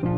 [0.00, 0.12] بسم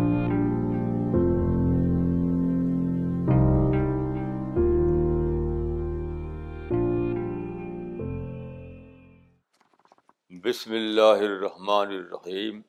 [10.71, 12.61] اللہ الرحمن الرحیم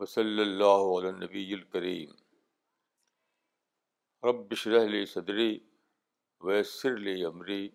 [0.00, 2.10] وصلی اللہ علیہ نبی الکریم
[4.22, 5.58] رب شرح لی صدری
[6.42, 7.68] ویسر لی عمری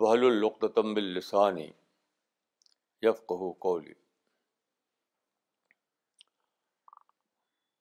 [0.00, 1.70] وحل القتم السانی
[3.02, 4.03] یفقہ قولی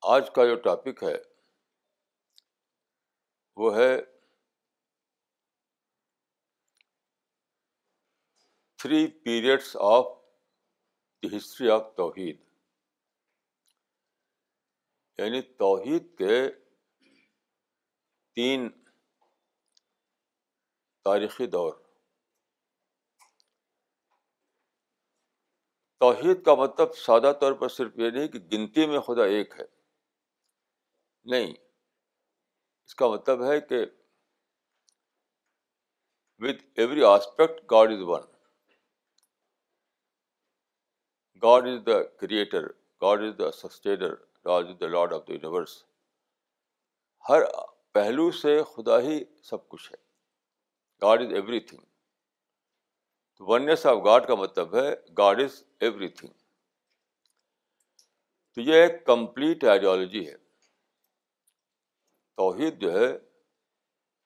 [0.03, 1.16] آج کا جو ٹاپک ہے،
[3.57, 4.02] وہ ہے
[8.77, 10.05] three periods of
[11.23, 12.41] the history of tawheed
[15.17, 16.52] یعنی توحید کے
[18.33, 18.70] تین
[21.03, 21.73] تاریخی دور۔
[25.99, 29.72] توحید کا مطلب سادہ طور پر صرف یہ نہیں کہ گنتی میں خدا ایک ہے۔
[31.25, 31.53] نہیں،
[32.85, 33.79] اس کا مطلب ہے کہ
[36.41, 38.23] with every aspect God is one
[41.44, 42.67] God is the creator
[43.01, 44.13] God is the sustainer
[44.45, 45.83] God is the lord of the universe
[47.29, 47.41] ہر
[47.94, 49.97] پہلو سے خدا ہی سب کچھ ہے۔
[51.01, 51.83] God is everything
[53.49, 56.33] oneness of God کا مطلب ہے گاڈ از ایوری تھنگ
[58.53, 60.35] تو یہ ایک کمپلیٹ آئیڈیالوجی ہے۔
[62.38, 63.17] توحید جو ہے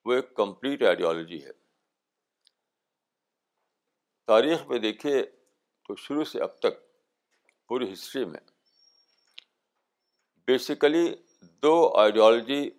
[0.05, 1.51] وہ ایک کمپلیٹ آئیڈیالوجی ہے۔
[4.27, 5.23] تاریخ میں دیکھیے
[5.87, 6.81] تو شروع سے اب تک
[7.67, 8.39] پوری ہسٹری میں
[10.47, 12.69] بیسیکلی دو آئیڈیالوجی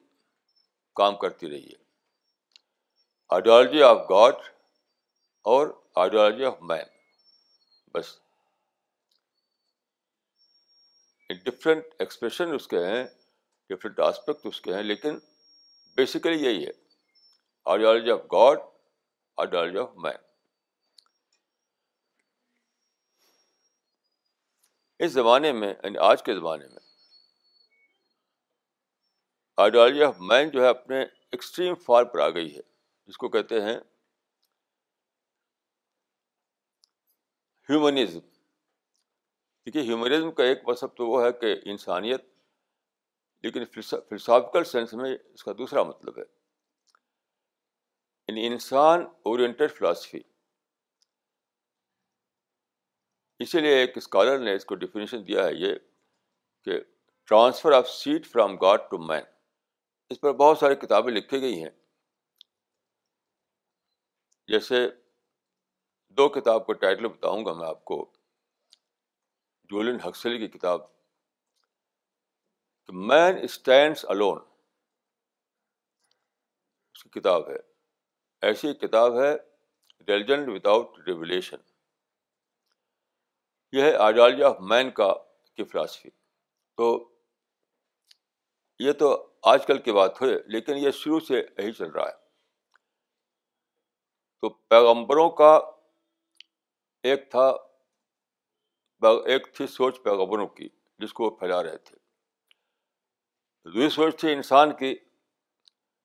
[0.94, 1.84] کام کرتی رہی ہے۔
[3.28, 4.34] آئیڈیالوجی آف گاڈ
[5.42, 6.84] اور آئیڈیالوجی آف مین۔
[7.94, 8.18] بس۔
[11.44, 13.04] ڈفرینٹ ایکسپریشن اس کے ہیں۔
[13.70, 15.18] ڈفرینٹ آسپیکٹ اس کے ہیں، لیکن
[15.96, 16.72] بیسیکلی یہی ہے۔
[17.66, 18.58] Ideology of God
[19.38, 20.26] ideology of man
[25.00, 26.80] اس زمانے میں یعنی آج کے زمانے میں
[29.58, 32.60] آئیڈیالوجی آف مین جو ہے اپنے ایکسٹریم فار پر آ گئی ہے۔
[33.08, 33.76] جس کو کہتے ہیں
[37.68, 38.18] ہیومنزم
[39.66, 42.24] دیکھیے ہیومنزم کا ایک مذہب تو وہ ہے کہ انسانیت
[43.42, 46.24] لیکن فلسافیکل سینس میں اس کا دوسرا مطلب ہے۔
[48.28, 50.20] یعنی انسان اورینٹیڈ فلاسفی
[53.38, 55.74] اسی لیے ایک اسکالر نے اس کو ڈیفینیشن دیا ہے یہ
[56.64, 56.80] کہ
[57.24, 59.22] transfer of seat from God to man
[60.10, 61.70] اس پر بہت ساری کتابیں لکھی گئی ہیں۔
[64.48, 64.88] جیسے
[66.08, 68.12] دو کتاب کا ٹائٹل بتاؤں گا میں آپ کو۔
[69.64, 70.97] جولین ہکسلی کی کتاب
[72.88, 74.38] مین اسٹینڈس الون
[76.94, 77.56] اس کی کتاب ہے۔
[78.42, 79.34] ایسی کتاب ہے
[80.08, 81.56] ریلیجنڈ وداؤٹ ریولیشن
[83.72, 85.14] یہ ہے آئیڈیالوجی آف مین کا
[85.54, 86.10] کی فلاسفی
[86.76, 87.14] تو
[88.78, 92.28] یہ تو آج کل کی بات ہوئے لیکن یہ شروع سے یہی چل رہا ہے۔
[94.40, 95.58] تو پیغمبروں کا
[97.02, 97.46] ایک تھا،
[99.26, 100.68] ایک تھی سوچ پیغمبروں کی،
[100.98, 101.97] جس کو وہ پھیلا رہے تھے۔
[103.68, 104.94] دوسری سوچ تھی انسان کی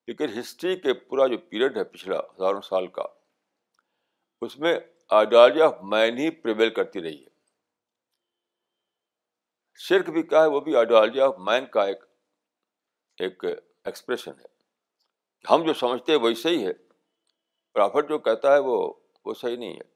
[0.08, 3.04] لیکن ہسٹری کے پورا جو پیریڈ ہے پچھلا ہزاروں سال کا،
[4.42, 4.74] اس میں
[5.10, 7.30] آئیڈیالوجی آف مین ہی پریویل کرتی رہی ہے۔
[9.80, 12.04] شرک بھی کیا ہے، وہ بھی آئیڈیالوجی آف مین کا ایک
[13.18, 13.44] ایک
[13.86, 14.46] ایکسپریشن ہے۔
[15.46, 16.74] ہم جو سمجھتے ہیں وہی صحیح ہے،
[17.74, 18.94] پرافٹ جو کہتا ہے وہ
[19.26, 19.92] وہ صحیح نہیں ہے۔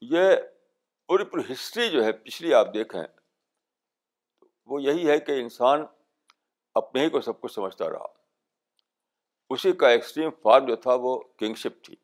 [0.00, 0.36] یہ
[1.08, 3.02] پوری پوری ہسٹری جو ہے، پچھلی آپ دیکھیں،
[4.66, 5.80] وہ یہی ہے کہ انسان
[6.74, 8.06] اپنے ہی کو سب کچھ سمجھتا رہا۔
[9.50, 11.94] اسی کا ایکسٹریم فارم جو تھا، وہ کنگشپ تھی۔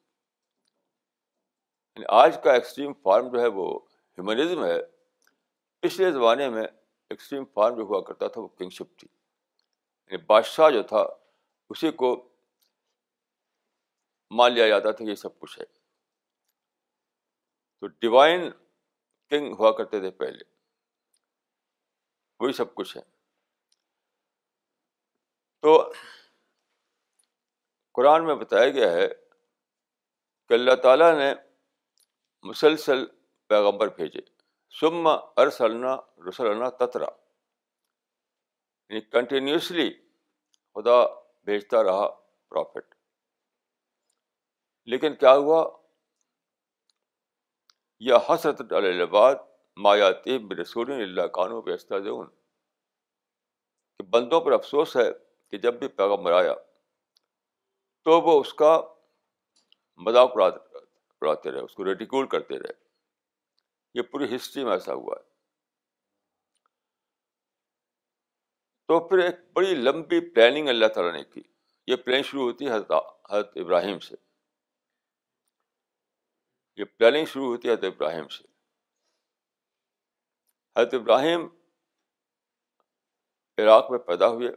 [1.97, 4.83] یعنی آج کا ایکسٹریم فارم جو ہے، وہ ہیومنزم ہے۔
[5.81, 6.65] پچھلے زمانے میں
[7.11, 9.09] ایکسٹریم فارم جو ہوا کرتا تھا، وہ کنگشپ تھی۔
[10.11, 11.07] یعنی بادشاہ جو تھا،
[11.71, 12.29] اسی کو
[14.31, 15.65] مان لیا جاتا تھا یہ سب کچھ ہے۔
[17.81, 18.51] تو ڈیوائن
[19.31, 20.45] کنگ ہوا کرتے تھے پہلے۔
[22.41, 23.03] وہی سب کچھ ہے۔
[25.61, 25.93] تو
[27.93, 29.09] قرآن میں بتایا گیا ہے
[30.49, 31.35] کہ اللہ تعالیٰ نے
[32.43, 33.07] مسلسل
[33.47, 34.21] پیغمبر بھیجے۔
[34.81, 35.97] سما ارسلنا
[36.29, 37.07] رسلنا تترا۔
[38.89, 39.95] یعنی کنٹینیوسلی
[40.75, 41.07] خدا
[41.45, 42.09] بھیجتا رہا
[42.49, 42.95] پروفٹ
[44.85, 45.84] لیکن کیا ہوا؟
[48.01, 49.35] یا حسرت الباد
[49.77, 51.95] مایاتی رسول اللہ قانو بیستہ
[53.99, 55.13] کہ بندوں پر افسوس ہے
[55.51, 56.55] کہ جب بھی پیغمبر آیا
[58.05, 58.81] تو وہ اس کا
[59.97, 62.73] مذاق اڑاتے رہے، اس کو ریٹیکول کرتے رہے۔
[63.95, 65.35] یہ پوری ہسٹری میں ایسا ہوا ہے۔
[68.89, 71.43] تو پھر ایک بڑی لمبی پلاننگ اللہ تعالیٰ نے کی۔
[71.87, 72.93] یہ پلان شروع ہوتی ہے حضرت
[73.31, 74.24] حضرت ابراہیم سے۔
[76.77, 78.45] یہ پلاننگ شروع ہوتی ہے حضرت ابراہیم سے۔
[80.77, 81.49] حضرت ابراہیم
[83.59, 84.49] عراق میں پیدا ہوئے۔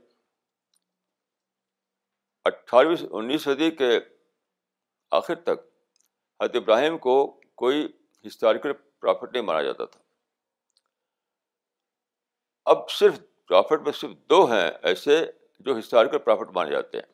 [2.45, 3.99] اٹھارہویں انیس صدی کے
[5.11, 5.59] آخر تک
[6.41, 7.97] حضرت ابراہیم کو کوئی
[8.27, 9.99] ہسٹوریکل پرافٹ نہیں مانا جاتا تھا۔
[12.65, 17.13] اب صرف پرافٹ میں صرف دو ہیں ایسے جو ہسٹوریکل پرافٹ مانے جاتے ہیں۔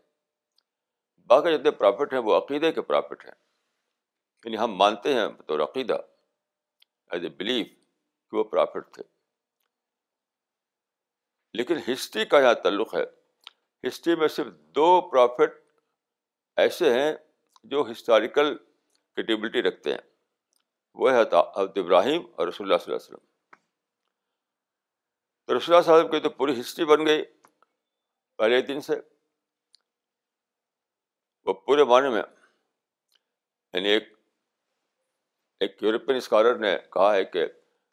[1.27, 3.52] باقی جتنے پرافٹ ہیں وہ عقیدے کے پرافٹ ہیں۔
[4.45, 5.93] یعنی ہم مانتے ہیں تو عقیدہ
[7.11, 7.67] ایز اے بلیف
[8.31, 9.03] کہ وہ پرافٹ تھے۔
[11.53, 13.03] لیکن ہسٹری کا یہاں تعلق ہے۔
[13.87, 15.71] ہسٹری میں صرف دو پرافٹ
[16.55, 17.13] ایسے ہیں
[17.63, 18.57] جو ہسٹوریکل
[19.15, 20.01] کریڈیبلٹی رکھتے ہیں۔
[20.93, 21.33] وہ ہے حضرت
[21.77, 23.25] ابراہیم اور رسول اللہ صلی اللہ علیہ وسلم۔
[25.45, 27.23] تو رسول اللہ صلی اللہ علیہ وسلم کی تو پوری ہسٹری بن گئی
[28.37, 28.93] پہلے دن سے۔
[31.45, 32.23] وہ پورے معنی میں
[33.73, 34.12] یعنی ایک
[35.63, 37.45] ایک یورپین اسکالر نے کہا ہے کہ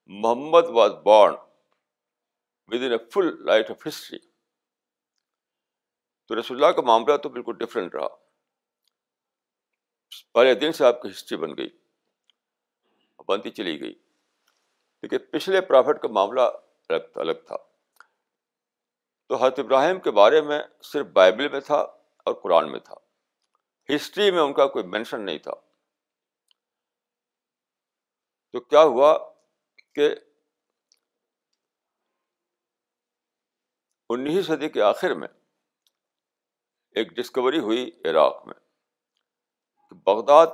[0.07, 1.35] Muhammad was born
[2.83, 4.19] within a full light of history
[6.29, 8.09] تو رسول اللہ کا معاملہ تو بالکل ڈفرینٹ رہا۔
[10.33, 11.69] پہلے دن سے آپ کی ہسٹری بن گئی
[13.29, 13.95] بنتی چلی گئی۔
[15.03, 16.41] لیکن پچھلے پرافٹ کا معاملہ
[16.89, 17.57] الگ الگ تھا۔
[19.29, 21.77] تو حضرت ابراہیم کے بارے میں صرف بائبل میں تھا
[22.25, 22.95] اور قرآن میں تھا۔
[23.95, 25.70] ہسٹری میں ان کا کوئی مینشن نہیں تھا۔
[28.53, 29.33] تو کیا ہوا
[29.95, 30.15] کہ
[34.09, 35.29] انیس صدی کے آخر میں
[36.91, 38.55] ایک ڈسکوری ہوئی عراق میں
[39.91, 40.47] بغداد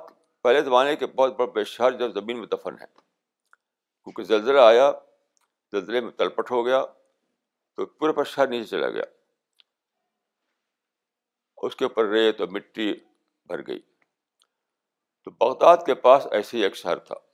[0.42, 2.86] پہلے زمانے کے بہت بڑے شہر جب زمین میں دفن ہے
[4.04, 4.92] کیونکہ زلزلہ آیا،
[5.72, 6.86] زلزلے میں تلپٹ ہو گیا،
[7.74, 9.02] تو پورے پر شہر نیچے چلا گیا۔
[11.56, 12.94] اس کے اوپر ریت اور مٹی
[13.44, 13.80] بھر گئی۔
[15.24, 17.25] تو بغداد کے پاس ایسے ہی ایک شہر تھا۔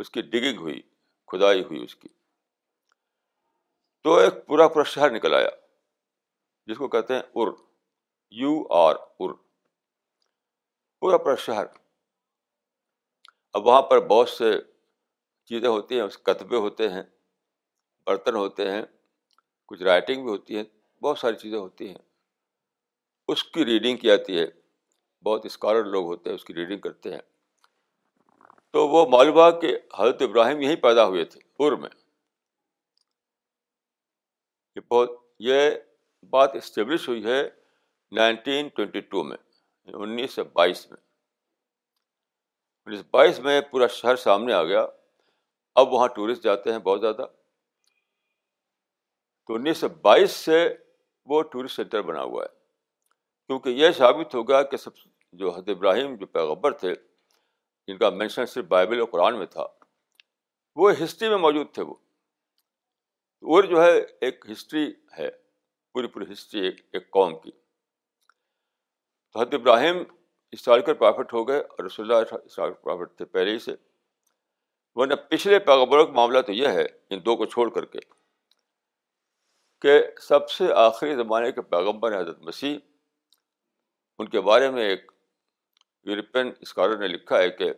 [0.00, 0.82] اس کی ڈگنگ ہوئی،
[1.26, 2.08] کھدائی ہوئی اس کی۔
[4.02, 5.48] تو ایک پورا پورا شہر نکل آیا،
[6.66, 7.48] جس کو کہتے ہیں ار،
[8.30, 9.30] یو آر، ار۔
[11.00, 11.64] پورا پورا شہر۔
[13.52, 14.52] اب وہاں پر بہت سے
[15.44, 17.02] چیزیں ہوتی ہیں کتبے ہوتے ہیں،
[18.06, 18.82] برتن ہوتے ہیں،
[19.66, 20.62] کچھ رائٹنگ بھی ہوتی ہے،
[21.02, 21.98] بہت ساری چیزیں ہوتی ہیں۔
[23.28, 24.46] اس کی ریڈنگ کی جاتی ہے۔
[25.22, 27.29] بہت اسکالر لوگ ہوتے ہیں، اس کی ریڈنگ کرتے ہیں۔
[28.72, 31.90] تو وہ معلومہ کہ حضرت ابراہیم یہیں پیدا ہوئے تھے، پور میں۔
[34.76, 35.70] یہ بہت یہ
[36.30, 37.48] بات اسٹیبلش ہوئی ہے
[38.12, 39.36] نائنٹین ٹوینٹی ٹو میں
[39.84, 40.98] یعنی انیس سو بائیس میں۔
[42.86, 44.86] انیس بائیس میں پورا شہر سامنے آ گیا۔
[45.74, 47.22] اب وہاں ٹورسٹ جاتے ہیں بہت زیادہ۔
[49.46, 50.74] تو انیس سو بائیس سے
[51.26, 52.56] وہ ٹورسٹ سینٹر بنا ہوا ہے۔
[53.46, 54.90] کیونکہ یہ ثابت ہو گیا کہ سب
[55.32, 56.94] جو حضرت ابراہیم جو پیغبر تھے
[57.90, 59.66] جن کا مینشن صرف بائبل اور قرآن میں تھا،
[60.76, 61.94] وہ ہسٹری میں موجود تھے وہ۔
[63.42, 65.30] اور جو ہے ایک ہسٹری ہے،
[65.92, 67.50] پوری پوری ہسٹری ایک ایک قوم کی۔
[69.32, 70.02] تو حضرت ابراہیم
[70.54, 73.74] ہسٹوریکل پرافٹ ہو گئے اور رسول اللہ ہسٹوریکل پرافٹ تھے پہلے ہی سے۔
[74.94, 77.98] ورنہ پچھلے پیغبروں کا معاملہ تو یہ ہے، ان دو کو چھوڑ کر کے،
[79.80, 82.78] کہ سب سے آخری زمانے کے پیغمبر حضرت مسیح۔
[84.18, 85.12] ان کے بارے میں ایک
[86.06, 87.72] یورپین اسکالر نے لکھا ہے کہ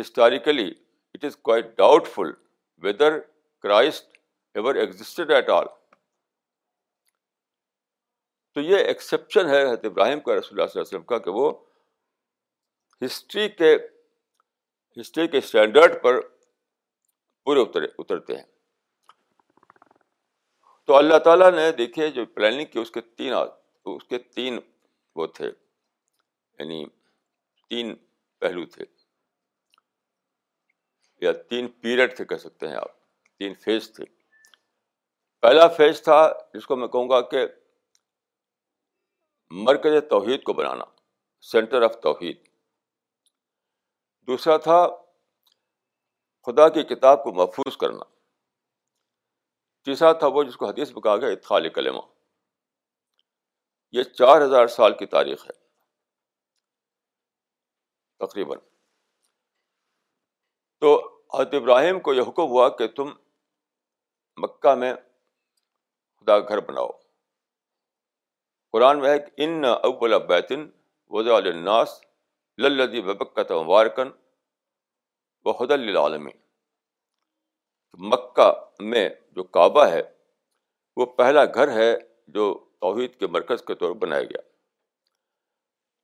[0.00, 0.72] historically
[1.14, 1.66] it is quite
[2.08, 2.32] doubtful
[2.82, 3.18] whether
[3.64, 4.18] Christ
[4.54, 5.66] ever existed at all
[8.56, 11.30] تو یہ ایکسیپشن ہے حضرت ابراہیم کا رسول اللہ صلی اللہ علیہ وسلم کا کہ
[11.30, 11.52] وہ
[13.04, 13.76] ہسٹری کے
[15.00, 16.20] ہسٹری کے اسٹینڈرڈ پر
[17.46, 18.44] پورے اترے، اترتے ہیں۔
[20.84, 23.32] تو اللہ تعالیٰ نے دیکھے جو پلاننگ کی اس کے تین
[23.84, 24.58] اس کے تین
[25.16, 26.84] وہ تھے یعنی
[27.72, 27.96] تین
[28.38, 28.84] پہلو تھے۔
[31.20, 32.88] یا تین پیریڈ تھے کہہ سکتے ہیں آپ،
[33.38, 34.04] تین فیز تھے۔
[35.40, 37.46] پہلا فیز تھا جس کو میں کہوں گا کہ
[39.50, 40.84] مرکز توحید کو بنانا،
[41.40, 42.48] سینٹر آف توحید۔
[44.26, 44.88] دوسرا تھا
[46.46, 48.04] خدا کی کتاب کو محفوظ کرنا۔
[49.84, 52.00] تیسرا تھا وہ جس کو حدیث میں کہا گیا اتخال کلمہ۔
[53.92, 55.61] یہ چار ہزار سال کی تاریخ ہے۔
[58.26, 58.58] تقریباً۔
[60.80, 60.90] تو
[61.34, 63.08] حضرت ابراہیم کو یہ حکم ہوا کہ تم
[64.36, 64.94] مکہ میں
[66.20, 66.88] خدا گھر بناؤ۔
[68.72, 70.70] قرآن میں ہے کہ ان اول بیتن
[71.08, 72.00] وضع الناس
[72.58, 74.10] للدی وبکت مبارکن
[75.44, 76.38] و حد العالمین
[77.92, 78.48] مکہ
[78.80, 80.02] میں جو کعبہ ہے
[80.96, 82.44] وہ پہلا گھر ہے جو
[82.80, 84.51] توحید کے مرکز کے طور پر بنایا گیا۔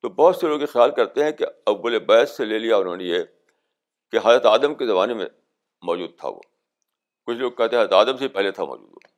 [0.02, 2.96] تو بہت سے لوگ یہ خیال کرتے ہیں کہ اول بیت سے لے لیا انہوں
[2.96, 3.18] نے یہ
[4.10, 5.26] کہ حضرت آدم کے زمانے میں
[5.82, 6.40] موجود تھا وہ۔
[7.26, 9.08] کچھ لوگ کہتے ہیں حضرت آدم سے پہلے تھا موجود وہ۔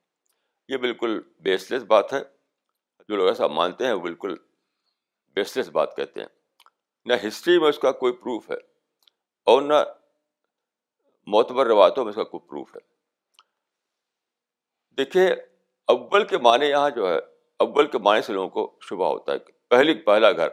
[0.68, 2.20] یہ بالکل بیس لیس بات ہے۔
[3.08, 4.34] جو لوگ ایسا مانتے ہیں وہ بالکل
[5.34, 6.26] بیس لیس بات کہتے ہیں۔
[7.04, 8.56] نہ ہسٹری میں اس کا کوئی پروف ہے
[9.44, 9.74] اور نہ
[11.26, 12.80] معتبر روایتوں میں اس کا کوئی پروف ہے۔
[14.96, 15.32] دیکھیے،
[15.86, 17.18] اول کے معنی یہاں جو ہے،
[17.56, 20.48] اول کے معنی سے لوگوں کو شبہ ہوتا ہے پہلی، پہلا گھر۔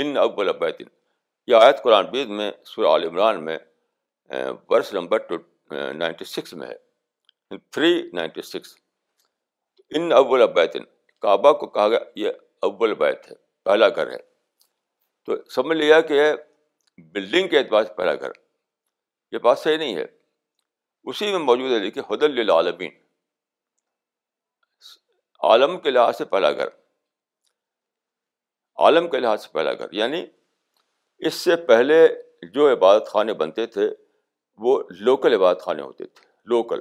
[0.00, 0.84] ان اول ابیتن
[1.46, 3.58] یہ آیت قرآن بید میں، سورہ عال عمران میں
[4.70, 5.36] verse number two
[5.92, 8.74] ninety six میں ہے۔ تھری نائنٹی سکس
[9.90, 10.84] ان اول ابیتن
[11.20, 12.30] کعبہ کو کہا گیا، یہ
[12.62, 13.34] اول بیت ہے،
[13.64, 14.18] پہلا گھر ہے۔
[15.26, 16.20] تو سمجھ لیا کہ
[16.98, 18.30] بلڈنگ کے اعتبار سے پہلا گھر۔
[19.32, 20.04] یہ بات صحیح نہیں ہے۔
[21.04, 22.90] اسی میں موجود ہے دیکھیے حد العالمین
[25.42, 26.68] عالم کے لحاظ سے پہلا گھر۔
[28.78, 30.26] عالم کے لحاظ سے پہلا گھر یعنی
[31.18, 32.06] اس سے پہلے
[32.52, 33.88] جو عبادت خانے بنتے تھے،
[34.60, 36.80] وہ لوکل عبادت خانے ہوتے تھے لوکل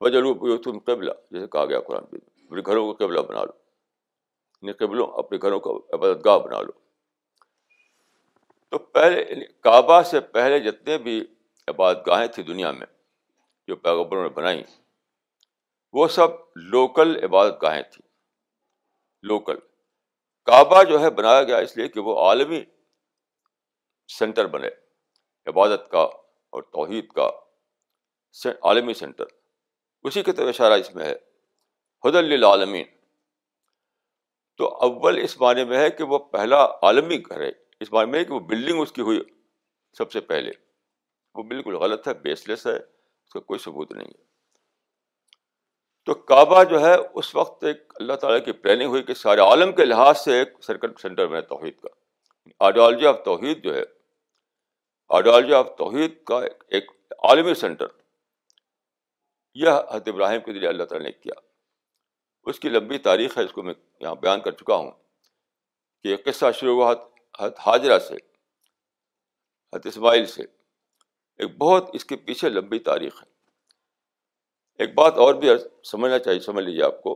[0.00, 3.52] وجہ تم قبلہ، جیسے کہا گیا قرآن بھی اپنے گھروں کو قبلہ بنا لو
[4.62, 6.72] یعنی قبلوں، اپنے گھروں کو عبادت گاہ بنا لو۔
[8.68, 11.24] تو پہلے یعنی کعبہ سے پہلے جتنے بھی
[11.68, 12.86] عبادت گاہیں تھیں دنیا میں،
[13.68, 14.62] جو پیغبروں نے بنائیں
[15.92, 18.08] وہ سب لوکل عبادت گاہیں تھیں۔
[19.22, 19.56] لوکل
[20.46, 22.62] کعبہ جو ہے بنایا گیا اس لیے کہ وہ عالمی
[24.08, 24.68] سینٹر بنے،
[25.46, 26.02] عبادت کا
[26.52, 27.30] اور توحید کا
[28.62, 29.24] عالمی سینٹر۔
[30.04, 31.14] اسی کی طرف اشارہ اس میں ہے
[32.04, 32.84] حد العالمین
[34.56, 38.18] تو اول اس معنی میں ہے کہ وہ پہلا عالمی گھر ہے، اس معنی میں
[38.18, 39.20] ہے کہ وہ بلڈنگ اس کی ہوئی
[39.98, 40.50] سب سے پہلے۔
[41.34, 44.31] وہ بالکل غلط ہے بیس لیس ہے، اس کا کوئی ثبوت نہیں ہے۔
[46.04, 49.72] تو کعبہ جو ہے، اس وقت ایک اللہ تعالیٰ کی پلاننگ ہوئی کہ سارے عالم
[49.72, 51.88] کے لحاظ سے ایک سرکل سینٹر میں توحید کا۔
[52.60, 53.82] آئیڈیالوجی آف توحید جو ہے
[55.08, 57.86] آئیڈیالوجی آف توحید کا ایک عالمی سینٹر
[59.54, 61.40] یہ حضرت ابراہیم کے ذریعے اللہ تعالیٰ نے کیا۔
[62.44, 64.90] اس کی لمبی تاریخ ہے، اس کو میں یہاں بیان کر چکا ہوں
[66.02, 66.94] کہ یہ قصہ شروع ہوا
[67.40, 70.42] حضرت حاجرہ سے، حضرت اسماعیل سے۔
[71.38, 73.31] ایک بہت اس کے پیچھے لمبی تاریخ ہے۔
[74.80, 75.48] ایک بات اور بھی
[75.84, 77.14] سمجھنا چاہیے، سمجھ لیجیے آپ کو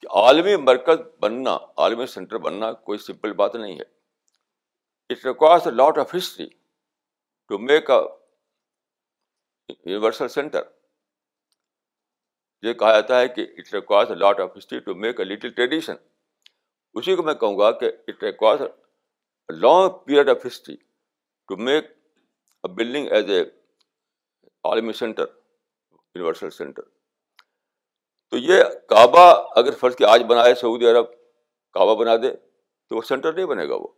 [0.00, 3.84] کہ عالمی مرکز بننا، عالمی سینٹر بننا کوئی سمپل بات نہیں ہے۔
[5.10, 6.48] It requires a lot of history
[7.50, 8.00] to make a
[9.68, 10.62] universal centre
[12.62, 15.50] یہ کہا جاتا ہے کہ it requires a lot of history to make a little
[15.50, 15.94] tradition
[16.94, 20.76] اسی کو میں کہوں گا کہ it requires a long period of history
[21.48, 21.90] to make
[22.64, 23.44] a building as a
[24.64, 25.24] عالمی سینٹر،
[25.90, 26.82] یونیورسل سینٹر۔
[28.30, 31.04] تو یہ کعبہ اگر فرض کی آج بنائے سعودی عرب،
[31.72, 32.36] کعبہ بنا دے
[32.88, 33.88] تو وہ سینٹر نہیں بنے گا وہ۔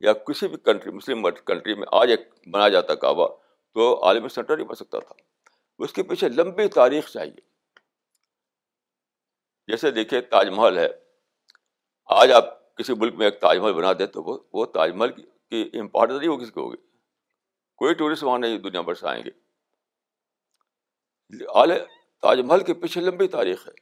[0.00, 3.28] یا کسی بھی کنٹری مسلم کنٹری میں آج ایک بنایا جاتا کعبہ
[3.74, 5.14] تو عالمی سینٹر نہیں بن سکتا تھا۔
[5.78, 7.40] اس کے پیچھے لمبی تاریخ چاہیے۔
[9.66, 10.88] جیسے دیکھیے تاج محل ہے۔
[12.04, 15.70] آج آپ کسی ملک میں ایک تاج محل بنا دیں تو وہ تاج محل کی
[15.74, 16.91] امپورٹنس نہیں ہوگی کس کو ہوگی۔
[17.82, 19.30] کوئی ٹورسٹ وہاں نہیں دنیا بھر سے آئیں گے۔
[22.20, 23.72] تاج محل کے پیچھے لمبی تاریخ ہے۔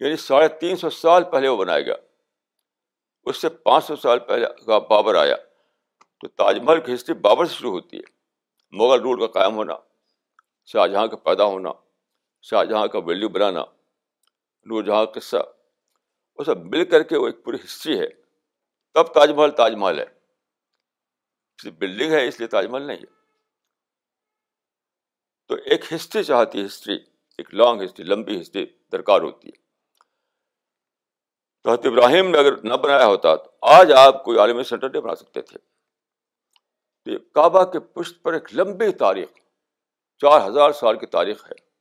[0.00, 1.94] یعنی ساڑھے تین سو سال پہلے وہ بنایا گیا۔
[3.24, 5.36] اس سے پانچ سو سال پہلے کا بابر آیا۔
[6.20, 8.02] تو تاج محل کی ہسٹری بابر سے شروع ہوتی ہے۔
[8.72, 9.74] مغل رول کا قائم ہونا،
[10.64, 11.70] شاہ جہاں کا پیدا ہونا،
[12.42, 13.60] شاہ جہاں کا ویلیو بنانا،
[14.64, 15.36] نور جہاں کا قصہ،
[16.36, 18.08] وہ سب مل کر کے وہ ایک پوری ہسٹری ہے۔
[18.94, 20.21] تب تاج محل تاج محل ہے۔
[21.70, 23.22] بلڈنگ ہے، اس لیے تاج محل نہیں ہے
[25.48, 26.94] تو ایک ہسٹری چاہتی ہے ہسٹری
[27.38, 29.62] ایک لانگ ہسٹری لمبی ہسٹری درکار ہوتی ہے۔
[31.62, 35.02] تو حضرت ابراہیم نے اگر نہ بنایا ہوتا تو آج آپ کوئی عالمی سینٹر نہیں
[35.02, 35.58] بنا سکتے تھے۔
[37.04, 39.28] تو کعبہ کے پشت پر ایک لمبی تاریخ،
[40.18, 41.72] چار ہزار سال کی تاریخ ہے۔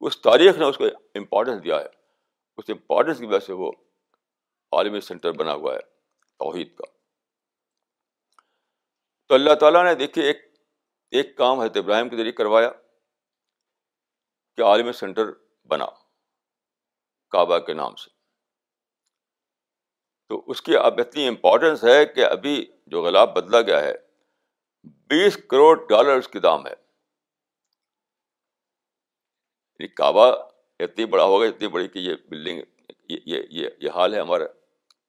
[0.00, 0.84] اس تاریخ نے اس کو
[1.14, 1.86] امپورٹینس دیا ہے۔
[2.56, 3.72] اس امپورٹینس کی وجہ سے وہ
[4.72, 5.80] عالمی سینٹر بنا ہوا ہے،
[6.38, 6.95] توحید کا۔
[9.26, 10.54] تو اللہ تعالیٰ نے دیکھیے ایک
[11.10, 12.70] ایک کام حضرت ابراہیم کے ذریعے کروایا
[14.56, 15.24] کہ عالمی سینٹر
[15.64, 15.86] بنا
[17.30, 18.10] کعبہ کے نام سے۔
[20.28, 23.94] تو اس کی اب اتنی امپورٹینس ہے کہ ابھی جو غلاب بدلا گیا ہے،
[24.84, 26.72] بیس کروڑ ڈالر اس کی دام ہے۔
[29.78, 32.62] یعنی کعبہ اتنی بڑا ہوگا اتنی بڑی کہ یہ بلڈنگ
[33.08, 34.46] یہ یہ یہ حال ہے ہمارا۔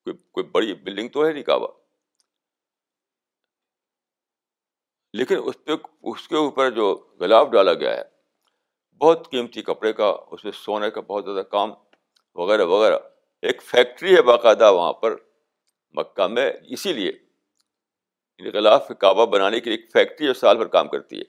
[0.03, 1.86] کوئی کوئی بڑی بلڈنگ تو ہے نہیں کعبہ۔
[5.17, 5.71] لیکن اس پہ
[6.03, 8.03] اس کے اوپر جو گلاب ڈالا گیا ہے،
[8.97, 11.71] بہت قیمتی کپڑے کا، اس میں سونے کا بہت زیادہ کام،
[12.35, 12.99] وغیرہ وغیرہ۔
[13.41, 15.15] ایک فیکٹری ہے باقاعدہ وہاں پر،
[15.91, 17.11] مکہ میں۔ اسی لیے
[18.37, 21.23] یعنی غلاف کعبہ بنانے کی ایک فیکٹری سال بھر کام کرتی ہے۔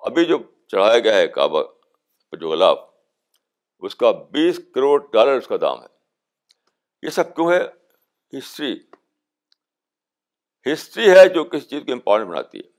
[0.00, 0.38] ابھی جو
[0.68, 1.62] چڑھایا گیا ہے کعبہ
[2.32, 2.78] جو غلاف
[3.78, 5.86] اس کا بیس کروڑ ڈالر اس کا دام ہے۔
[7.02, 7.62] یہ سب کیوں ہے؟
[8.38, 8.80] ہسٹری۔
[10.72, 12.72] ہسٹری ہے جو کسی چیز کو امپورٹنٹ بناتی ہے۔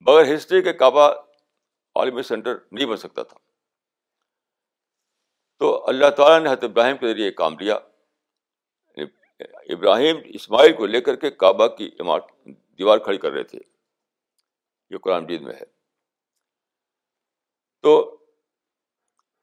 [0.00, 1.10] بغیر ہسٹری کے کعبہ
[1.94, 3.38] عالمی سینٹر نہیں بن سکتا تھا۔
[5.58, 7.78] تو اللہ تعالیٰ نے حضرت ابراہیم کے ذریعے کام لیا۔
[9.68, 13.58] ابراہیم اسماعیل کو لے کر کے کعبہ کی عمارت، دیوار کھڑی کر رہے تھے۔
[14.90, 15.64] یہ قرآن مجید میں ہے۔
[17.82, 18.16] تو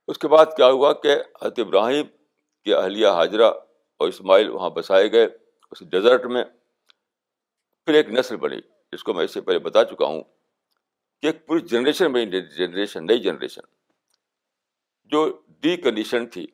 [0.07, 2.05] اس کے بعد کیا ہوا کہ حضرت ابراہیم
[2.63, 3.51] کی اہلیہ حاجرہ
[3.97, 6.43] اور اسماعیل وہاں بسائے گئے۔ اس ڈیزرٹ میں
[7.85, 10.23] پھر ایک نسل بنی، جس کو میں اس سے پہلے بتا چکا ہوں
[11.21, 13.61] کہ ایک پوری جنریشن بنی، جنریشن، نئی جنریشن۔
[15.03, 16.47] جو ڈی کنڈیشن تھی۔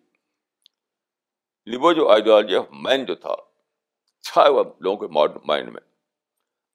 [1.80, 3.36] وہ جو آئیڈیالوجی آف مائنڈ جو تھا
[4.22, 5.82] چھا ہوا لوگوں کے مائنڈ میں۔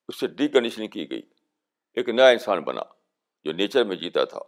[0.08, 1.22] اس سے ڈی کنڈیشننگ کی گئی۔
[1.94, 2.82] ایک نیا انسان بنا
[3.44, 4.38] جو نیچر میں جیتا تھا۔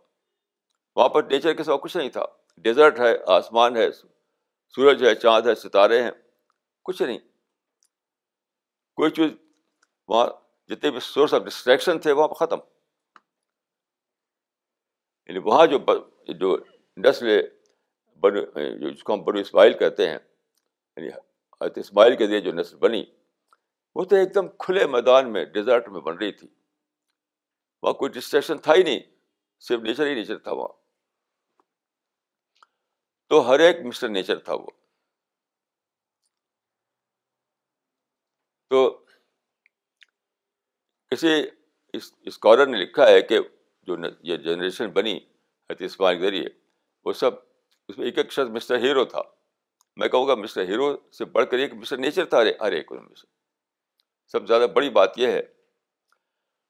[0.96, 2.24] وہاں پر نیچر کے سوا کچھ نہیں تھا۔
[2.56, 3.92] ڈیزرٹ ہے، آسمان ہے،
[4.68, 6.10] سورج ہے، چاند ہے، ستارے ہیں،
[6.82, 7.18] کچھ نہیں۔
[8.98, 9.30] کوئی چیز
[10.08, 10.26] وہاں
[10.66, 12.56] جتنے بھی سورس آف ڈسٹریکشن تھے وہاں ختم۔
[15.26, 15.78] یعنی وہاں جو
[16.32, 16.56] جو
[16.96, 17.40] نسل
[18.20, 18.34] بن
[18.94, 20.18] جس کو ہم بڑو اسماعیل کہتے ہیں
[20.96, 23.04] یعنی حضرت اسماعیل کے لیے جو نسل بنی،
[23.94, 26.48] وہ تو ایک دم کھلے میدان میں ڈیزرٹ میں بن رہی تھی۔
[27.82, 29.00] وہاں کوئی ڈسٹریکشن تھا ہی نہیں،
[29.60, 30.80] صرف نیچر ہی نیچر تھا وہاں۔
[33.28, 34.87] تو ہر ایک مسٹر نیچر تھا وہ۔
[38.68, 39.04] تو
[41.10, 41.42] کسی
[42.22, 43.38] اسکالر نے لکھا ہے کہ
[43.82, 46.48] جو یہ جنریشن بنی، حضرت اسماعیل کے ذریعے
[47.04, 47.30] وہ سب
[47.88, 49.22] اس میں ایک ایک شخص مسٹر ہیرو تھا۔
[49.96, 52.98] میں کہوں گا مسٹر ہیرو سے بڑھ کر ایک مسٹر نیچر تھا، ہر ایک ان
[52.98, 53.26] میں سے۔
[54.26, 55.42] سب زیادہ بڑی بات یہ ہے۔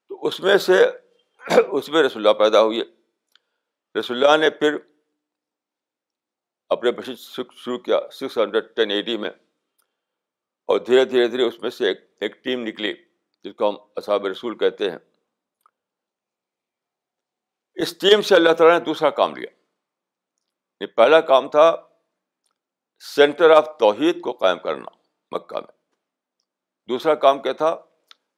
[0.08, 0.86] تو اس میں سے
[1.72, 2.82] اس میں رسول اللہ پیدا ہوئی۔
[3.98, 4.76] رسول اللہ نے پھر
[6.68, 7.14] اپنے بشی
[7.52, 9.30] شروع کیا سکس ہنڈریڈ ٹین ایٹی میں۔
[10.68, 12.94] اور دھیرے دھیرے دھیرے اس میں سے ایک ایک ٹیم نکلی
[13.44, 14.98] جس کو ہم اصحاب رسول کہتے ہیں۔
[17.74, 19.50] اس ٹیم سے اللہ تعالیٰ نے دوسرا کام لیا۔
[20.80, 21.76] یہ پہلا کام تھا
[23.16, 24.90] سینٹر آف توحید کو قائم کرنا
[25.30, 25.78] مکہ میں۔
[26.88, 27.68] دوسرا کام کیا تھا؟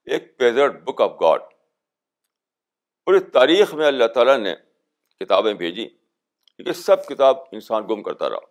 [0.04, 1.42] ایک پیزرٹ بک آف گاڈ۔
[3.04, 4.54] پوری تاریخ میں اللہ تعالیٰ نے
[5.20, 5.88] کتابیں بھیجی
[6.56, 8.49] کیونکہ سب کتاب انسان گم کرتا رہا۔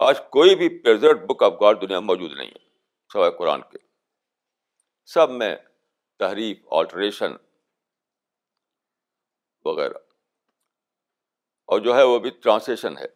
[0.00, 2.68] آج کوئی بھی پیزرٹ بک آف گاڈ دنیا میں موجود نہیں ہے،
[3.12, 3.78] سوائے قرآن کے۔
[5.06, 5.56] سب میں
[6.18, 7.32] تحریف آلٹریشن
[9.64, 9.94] وغیرہ۔
[11.64, 13.06] اور جو ہے وہ بھی ٹرانسلیشن ہے۔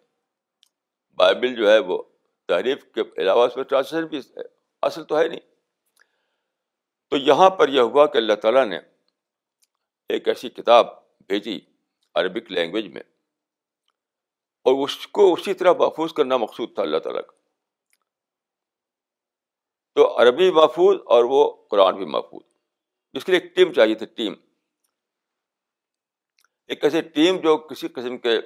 [1.15, 2.03] بائبل جو ہے وہ
[2.49, 4.43] تحریف کے علاوہ اس میں ٹرانسلیشن بھی ہے،
[4.83, 5.41] اصل تو ہے نہیں۔
[7.11, 8.79] تو یہاں پر یہ ہوا کہ اللہ تعالیٰ نے
[10.09, 10.87] ایک ایسی کتاب
[11.21, 11.61] بھیجی
[12.15, 13.03] عربک لینگویج میں۔
[14.65, 17.33] اور اس کو اسی طرح محفوظ کرنا مقصود تھا اللہ تعالیٰ کا۔
[19.95, 22.43] تو عربی محفوظ اور وہ قرآن بھی محفوظ۔
[23.13, 24.35] اس کے لیے ایک ٹیم چاہیے تھی، ٹیم۔
[26.67, 28.41] ایک ایسی ٹیم جو کسی قسم کے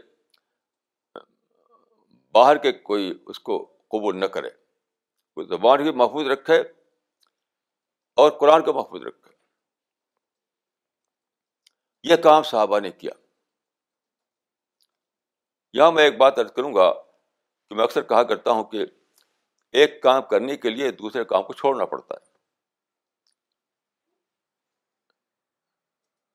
[2.32, 4.48] باہر کے کوئی اس کو قبول نہ کرے۔
[5.36, 6.60] وہ زبان بھی محفوظ رکھے
[8.14, 9.30] اور قرآن کو محفوظ رکھے۔
[12.02, 13.12] یہ کام صحابہ نے کیا۔
[15.72, 16.92] یہاں میں ایک بات ارد کروں گا
[17.68, 18.86] کہ میں اکثر کہا کرتا ہوں کہ
[19.72, 22.28] ایک کام کرنے کے لیے دوسرے کام کو چھوڑنا پڑتا ہے۔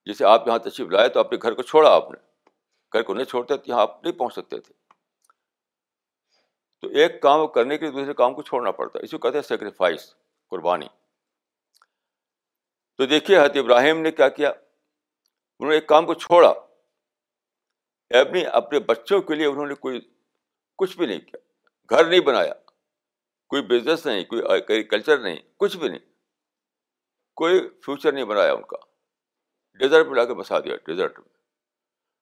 [0.06, 2.50] جیسے آپ یہاں تشریف لائے تو اپنے گھر کو چھوڑا آپ نے۔
[2.92, 4.74] گھر کو نہیں چھوڑتے تو یہاں آپ نہیں پہنچ سکتے تھے۔
[6.80, 9.38] تو ایک کام کرنے کے لیے دوسرے کام کو چھوڑنا پڑتا ہے۔ اس کو کہتے
[9.38, 10.14] ہیں سیکریفائس
[10.50, 10.86] قربانی۔
[12.96, 16.52] تو دیکھیے حضرت ابراہیم نے کیا کیا؟ انہوں نے ایک کام کو چھوڑا۔
[18.10, 20.00] اپنی اپنے بچوں کے لیے انہوں نے کوئی
[20.76, 21.36] کچھ بھی نہیں کیا۔
[21.90, 22.54] گھر نہیں بنایا،
[23.48, 25.98] کوئی بزنس نہیں، کوئی ایگریکلچر نہیں، کچھ بھی نہیں۔
[27.36, 28.76] کوئی فیوچر نہیں بنایا ان کا۔
[29.74, 31.28] ڈیزرٹ میں لا کے بسا دیا ڈیزرٹ میں۔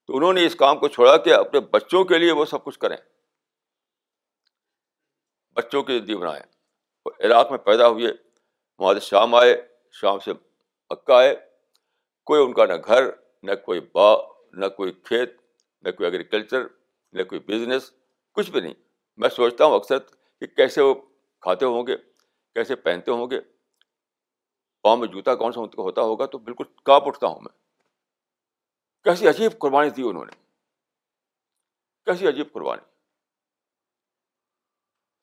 [0.07, 2.79] تو انہوں نے اس کام کو چھوڑا کہ اپنے بچوں کے لیے وہ سب کچھ
[2.79, 2.97] کریں۔
[5.53, 6.42] بچوں کی زندگی بنائیں۔
[7.07, 8.07] عراق میں پیدا ہوئے،
[8.79, 10.33] وہاں سے شام آئے، شام سے
[10.90, 11.37] مکہ آئے۔
[12.25, 13.05] کوئی ان کا نہ گھر،
[13.42, 15.42] نہ کوئی باغ، نہ کوئی کھیت
[15.83, 16.62] نہ کوئی ایگریکلچر
[17.12, 17.92] نہ کوئی بزنس
[18.33, 18.75] کچھ بھی نہیں۔
[19.16, 19.99] میں سوچتا ہوں اکثر
[20.40, 20.95] کہ کیسے وہ
[21.40, 21.97] کھاتے ہوں گے،
[22.55, 23.40] کیسے پہنتے ہوں گے۔
[24.83, 27.59] پاؤں میں جوتا کون سا ہوتا ہوگا تو بالکل کاپ اٹھتا ہوں میں۔
[29.05, 30.33] کیسی عجیب قربانی دی انہوں نے۔
[32.05, 32.83] کیسی عجیب قربانی۔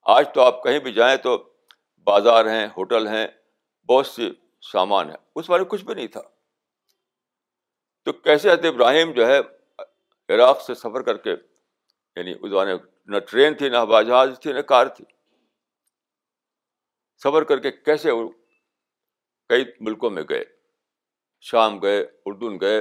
[0.02, 1.54] آج تو آپ کہیں بھی جائیں تو
[2.04, 3.28] بازار ہیں، ہوٹل ہیں،
[3.88, 4.30] بہت سے
[4.62, 6.22] سامان ہیں۔ اس بارے میں کچھ بھی نہیں تھا۔
[8.04, 9.40] تو کیسے حضرت ابراہیم جو ہے
[10.30, 11.30] عراق سے سفر کر کے
[12.16, 12.74] یعنی اس زمانے
[13.06, 15.06] نہ ٹرین تھی، نہ ہوائی جہاز تھی، نہ کار تھی۔
[17.18, 18.30] سفر کر کے کیسے وہ
[19.50, 20.44] کئی ملکوں میں گئے۔
[21.42, 22.80] شام گئے، اردن گئے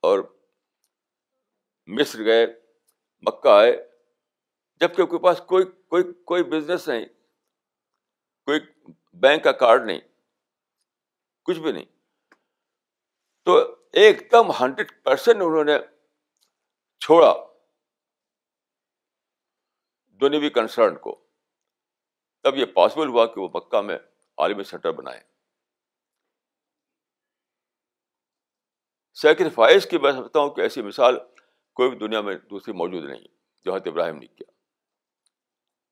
[0.00, 0.18] اور
[1.86, 2.46] مصر گئے،
[3.22, 3.90] مکہ آئے۔
[4.80, 7.06] جبکہ ان کے پاس کوئی کوئی کوئی بزنس نہیں،
[8.44, 8.60] کوئی
[9.12, 10.00] بینک کا کارڈ نہیں،
[11.44, 11.84] کچھ بھی نہیں۔
[13.44, 15.78] تو ایک دم ہنڈریڈ پرسینٹ انہوں نے
[17.00, 17.34] چھوڑا
[20.06, 21.24] دونوں کنسرن کو۔
[22.42, 23.98] تب یہ پاسبل ہوا کہ وہ مکہ میں
[24.38, 25.20] عالمی سینٹر بنائے۔
[29.14, 31.16] سیکریفائس کی میں سمجھتا ہوں کہ ایسی مثال
[31.72, 33.24] کوئی بھی دنیا میں دوسری موجود نہیں،
[33.64, 34.50] جو حضرت ابراہیم نے کیا۔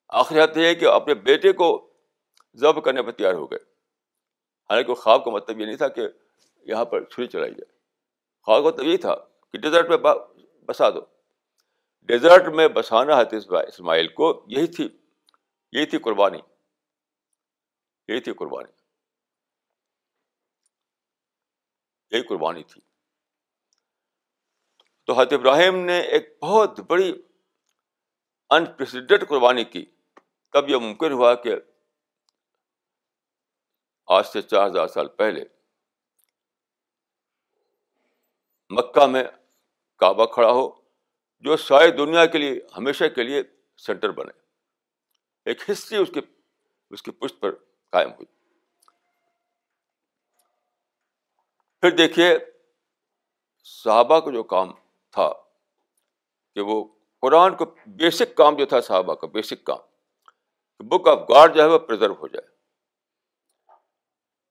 [0.08, 1.94] آخری حد یہ ہے کہ اپنے بیٹے کو
[2.54, 3.64] ضبط کرنے پر تیار ہو گئے۔
[4.70, 6.02] حالانکہ خواب کا مطلب یہ نہیں تھا کہ
[6.62, 7.71] یہاں پر چھری چلائی جائے۔
[8.42, 9.14] خواب کا مطلب یہی تھا
[9.52, 9.96] کہ ڈیزرٹ میں
[10.66, 11.00] بسا دو۔
[12.02, 13.36] ڈیزرٹ میں بسانا ہے
[13.68, 14.88] اسماعیل کو یہی تھی
[15.72, 16.38] یہی تھی قربانی،
[18.08, 18.72] یہی تھی قربانی۔
[22.10, 22.80] یہی قربانی تھی۔
[25.04, 27.22] تو حضرت ابراہیم نے ایک بہت بڑی
[28.50, 29.86] انپریسیڈنٹ قربانی کی۔
[30.52, 31.54] تب یہ ممکن ہوا کہ
[34.06, 35.44] آج سے چار ہزار سال پہلے
[38.72, 39.24] مکہ میں
[39.96, 40.70] کعبہ کھڑا ہو،
[41.40, 43.42] جو ساری دنیا کے لیے، ہمیشہ کے لیے
[43.76, 44.32] سینٹر بنے۔
[45.44, 46.20] ایک ہسٹری اس کے،
[46.90, 47.54] اس کی پشت پر
[47.90, 48.26] قائم ہوئی۔
[51.80, 52.38] پھر دیکھیے،
[53.64, 54.72] صحابہ کا جو کام
[55.10, 55.32] تھا،
[56.54, 56.84] کہ وہ
[57.20, 59.78] قرآن کو بیسک کام جو تھا، صحابہ کا بیسک کام
[60.88, 62.48] بک آف گاڈ جو ہے، وہ پرزرو ہو جائے۔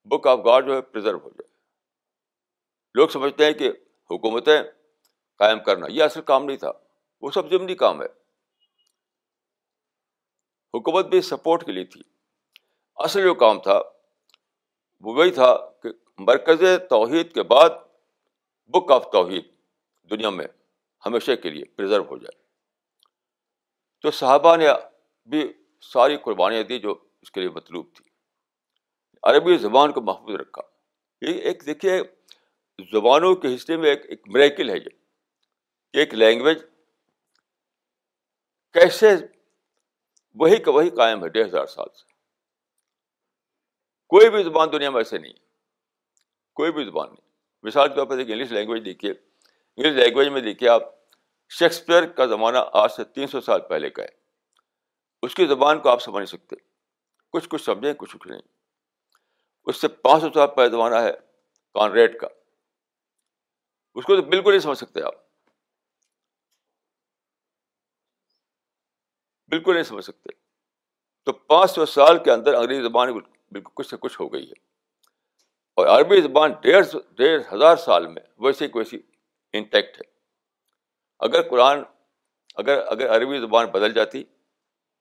[0.03, 1.53] بک آف گاڈ جو ہے پرزرو ہو جائے۔
[2.93, 3.71] لوگ سمجھتے ہیں کہ
[4.11, 4.63] حکومتیں
[5.37, 6.71] قائم کرنا، یہ اصل کام نہیں تھا،
[7.21, 8.07] وہ سب ضمنی کام ہے۔
[10.73, 12.01] حکومت بھی سپورٹ کے لیے تھی۔
[12.95, 13.81] اصل جو کام تھا،
[14.99, 17.69] وہ وہی تھا کہ مرکز توحید کے بعد
[18.67, 19.45] بک آف توحید
[20.09, 20.45] دنیا میں
[21.05, 22.41] ہمیشہ کے لیے پرزرو ہو جائے۔
[24.01, 24.67] تو صحابہ نے
[25.25, 28.05] بھی ساری قربانیاں دی جو اس کے لیے مطلوب تھی۔
[29.23, 30.61] عربی زبان کو محفوظ رکھا۔
[31.21, 32.01] یہ ایک دیکھیے
[32.79, 34.89] زبانوں کے حصے میں ایک ایک مریکل ہے جی۔
[35.93, 36.61] یہ ایک لینگویج
[38.73, 39.07] کیسے
[40.35, 42.13] وہی کا وہی قائم ہے ڈیڑھ ہزار سال سے۔
[44.07, 45.33] کوئی بھی زبان دنیا میں ایسے نہیں
[46.53, 47.29] کوئی بھی زبان نہیں۔
[47.63, 49.11] مثال کے طور پر دیکھیے انگلش لینگویج دیکھیے۔
[49.77, 50.81] انگلش لینگویج میں دیکھیے آپ،
[51.49, 54.07] شیکسپیئر کا زمانہ آج سے تین سو سال پہلے کا ہے۔
[55.21, 56.55] اس کی زبان کو آپ سمجھ سکتے۔
[57.33, 58.41] کچھ کچھ سمجھیں، کچھ کچھ نہیں۔
[59.63, 61.11] اس سے پانچ سو سال پہلے زمانہ ہے
[61.73, 62.27] کانریڈ کا۔
[63.95, 65.13] اس کو تو بالکل نہیں سمجھ سکتے آپ۔
[69.47, 70.29] بالکل نہیں سمجھ سکتے۔
[71.23, 74.71] تو پانچ سو سال کے اندر انگریزی زبان بالکل کچھ سے کچھ ہو گئی ہے۔
[75.73, 78.97] اور عربی زبان ڈیڑھ ڈیڑھ ہزار سال میں ویسے ویسی
[79.53, 80.11] انٹیکٹ ہے۔
[81.19, 81.83] اگر قرآن،
[82.55, 84.23] اگر اگر عربی زبان بدل جاتی،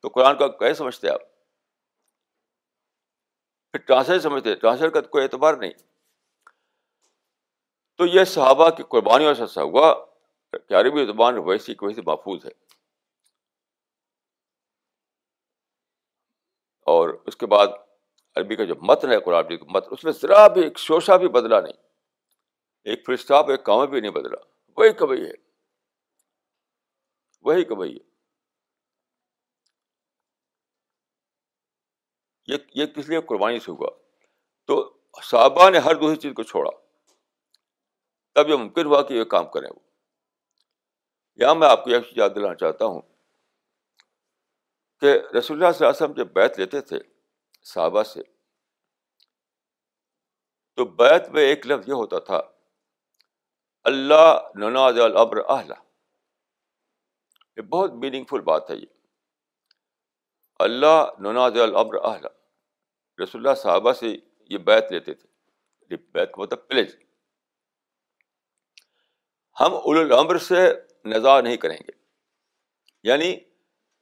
[0.00, 1.20] تو قرآن کو کیسے سمجھتے آپ؟
[3.72, 5.89] پھر ٹرانسلیٹ سمجھتے، ٹرانسلیٹ کا کوئی اعتبار نہیں۔
[8.00, 10.06] تو یہ صحابہ کی قربانیوں سے ایسا ہوا۔
[10.52, 12.50] کہ عربی زبان ویسی کی ویسی محفوظ ہے۔
[16.80, 17.66] اور اس کے بعد
[18.36, 21.28] عربی کا جو متن ہے قرآن کا متن، اس میں ذرا بھی ایک شوشا بھی
[21.28, 21.72] بدلا نہیں۔
[22.84, 24.36] ایک فرسٹاپ ایک کام بھی نہیں بدلا۔
[24.76, 25.34] وہی کبھی ہے۔
[27.42, 28.10] وہی کبھی ہے۔
[32.74, 33.90] یہ کس لیے قربانی سے ہوا؟
[34.64, 36.89] تو صحابہ نے ہر دوسری چیز کو چھوڑا۔
[38.34, 39.80] تب یہ ممکن ہوا کہ یہ کام کریں۔ وہ
[41.36, 43.00] یہاں میں آپ کو یہ یاد دلانا چاہتا ہوں
[45.00, 46.98] کہ رسول اللہ صلی اللہ علیہ وسلم جب بیت لیتے تھے
[47.62, 48.22] صحابہ سے،
[50.76, 52.40] تو بیت میں ایک لفظ یہ ہوتا تھا،
[53.84, 55.74] اللہ البر اہلا
[57.56, 58.86] یہ بہت میننگ فل بات ہے یہ۔
[60.58, 62.24] اللہ نناز الامر اہل
[63.22, 64.16] رسول اللہ صحابہ سے
[64.50, 66.96] یہ بیت لیتے تھے۔ بیت کا مطلب پلیج۔
[69.60, 70.72] ہم اول الامر سے
[71.04, 71.92] نظا نہیں کریں گے۔
[73.02, 73.36] یعنی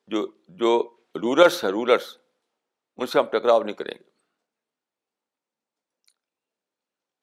[0.07, 2.19] جو جو رولرس ہیں رولرس
[2.97, 4.11] ان سے ہم ٹکراؤ نہیں کریں گے۔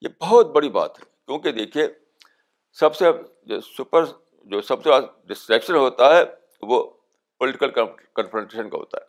[0.02, 1.88] یہ بہت بڑی بات ہے۔ کیونکہ دیکھیے،
[2.72, 3.06] سب سے
[3.44, 6.24] جو سپر، جو سب سے زیادہ ڈسٹریکشن ہوتا ہے،
[6.62, 6.92] وہ
[7.38, 7.72] پولیٹیکل
[8.16, 9.06] کنفرنٹیشن کا ہوتا ہے۔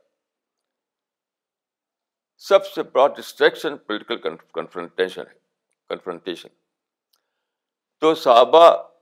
[2.38, 5.38] سب سے بڑا ڈسٹریکشن پولیٹیکل کنفرنٹیشن ہے۔
[5.88, 6.48] کنفرنٹیشن
[7.98, 8.95] تو صحابہ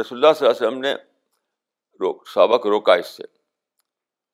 [0.00, 0.94] رسول اللہ صلی اللہ علیہ وسلم نے
[2.00, 3.22] روک، صحابہ کو روکا اس سے۔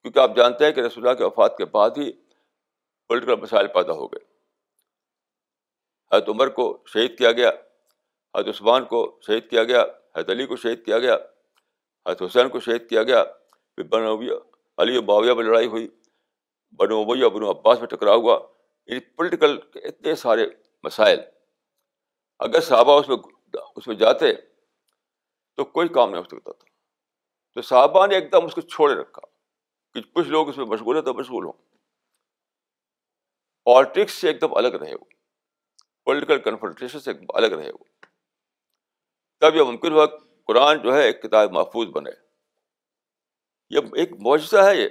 [0.02, 2.12] کیونکہ آپ جانتے ہیں کہ رسول اللہ کے وفات کے بعد ہی
[3.08, 4.24] پولیٹیکل مسائل پیدا ہو گئے۔
[6.12, 7.50] حضرت عمر کو شہید کیا گیا،
[8.36, 9.82] حضرت عثمان کو شہید کیا گیا،
[10.16, 11.14] حضرت علی کو شہید کیا گیا،
[12.08, 13.24] حضرت حسین کو شہید کیا گیا،
[13.76, 14.02] پھر بن
[14.78, 15.88] علی و باویہ میں لڑائی ہوئی۔
[16.72, 18.46] بن ابیہ بن عباس میں ٹکرا ہوا۔
[18.86, 20.46] یعنی پولیٹیکل اتنے سارے
[20.82, 21.20] مسائل۔
[22.38, 23.16] اگر صحابہ اس میں
[23.76, 24.26] اس میں جاتے
[25.60, 26.64] تو کوئی کام نہیں ہو سکتا تھا۔
[27.54, 29.20] تو صحابہ نے ایک دم اس کو چھوڑے رکھا
[29.94, 31.52] کہ کچھ لوگ اس میں مشغول ہیں تو مشغول ہوں۔
[33.64, 35.04] پالیٹکس سے ایک دم الگ رہے وہ۔
[36.04, 37.84] پولیٹیکل کنفرنٹیشن سے الگ رہے وہ۔
[39.40, 40.06] تب یہ ممکن ہوا
[40.46, 42.10] قرآن جو ہے ایک کتاب محفوظ بنے۔
[43.70, 44.88] یہ ایک معجزہ ہے یہ۔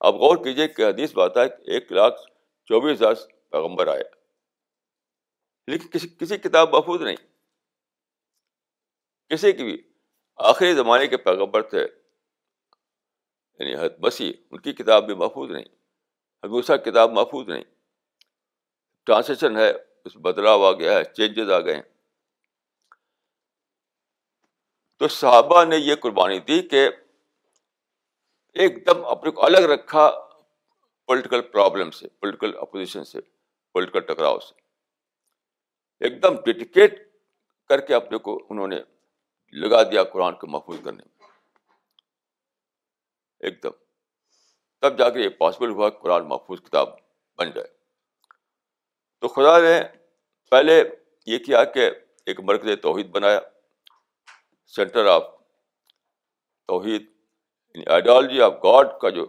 [0.00, 2.20] آپ غور کیجیے کہ حدیث بات ہے کہ ایک لاکھ
[2.64, 3.14] چوبیس ہزار
[3.50, 4.04] پیغمبر آئے۔
[5.66, 7.37] لیکن کسی کسی کتاب محفوظ نہیں۔
[9.28, 9.82] کسی کی بھی
[10.36, 11.86] آخری زمانے کے پیغمبر تھے
[13.58, 15.64] یعنی حد مسیح، ان کی کتاب بھی محفوظ نہیں
[16.42, 17.64] حدوسا کتاب محفوظ نہیں۔
[19.06, 19.70] ٹرانسلیشن ہے،
[20.04, 21.82] اس میں بدلاؤ آ گیا ہے چینجز آ گئے ہیں۔
[24.96, 26.88] تو صحابہ نے یہ قربانی دی کہ
[28.54, 30.10] ایک دم اپنے کو الگ رکھا
[31.06, 33.20] پولیٹیکل پرابلم سے پولیٹیکل اپوزیشن سے
[33.72, 34.54] پولیٹیکل ٹکراؤ سے۔
[36.00, 37.12] ایک دم ڈیڈیکیٹ
[37.68, 38.80] کر کے اپنے کو انہوں نے
[39.52, 41.26] لگا دیا قرآن کو محفوظ کرنے میں۔
[43.40, 43.70] ایک دم۔
[44.80, 46.88] تب جا کے یہ پاسبل ہوا کہ قرآن محفوظ کتاب
[47.38, 47.68] بن جائے۔
[49.18, 49.80] تو خدا نے
[50.50, 50.82] پہلے
[51.26, 51.90] یہ کیا کہ
[52.26, 53.40] ایک مرکز توحید بنایا۔
[54.66, 55.22] Centre of
[56.66, 57.12] tawheed
[57.86, 59.26] ideology of God کا جو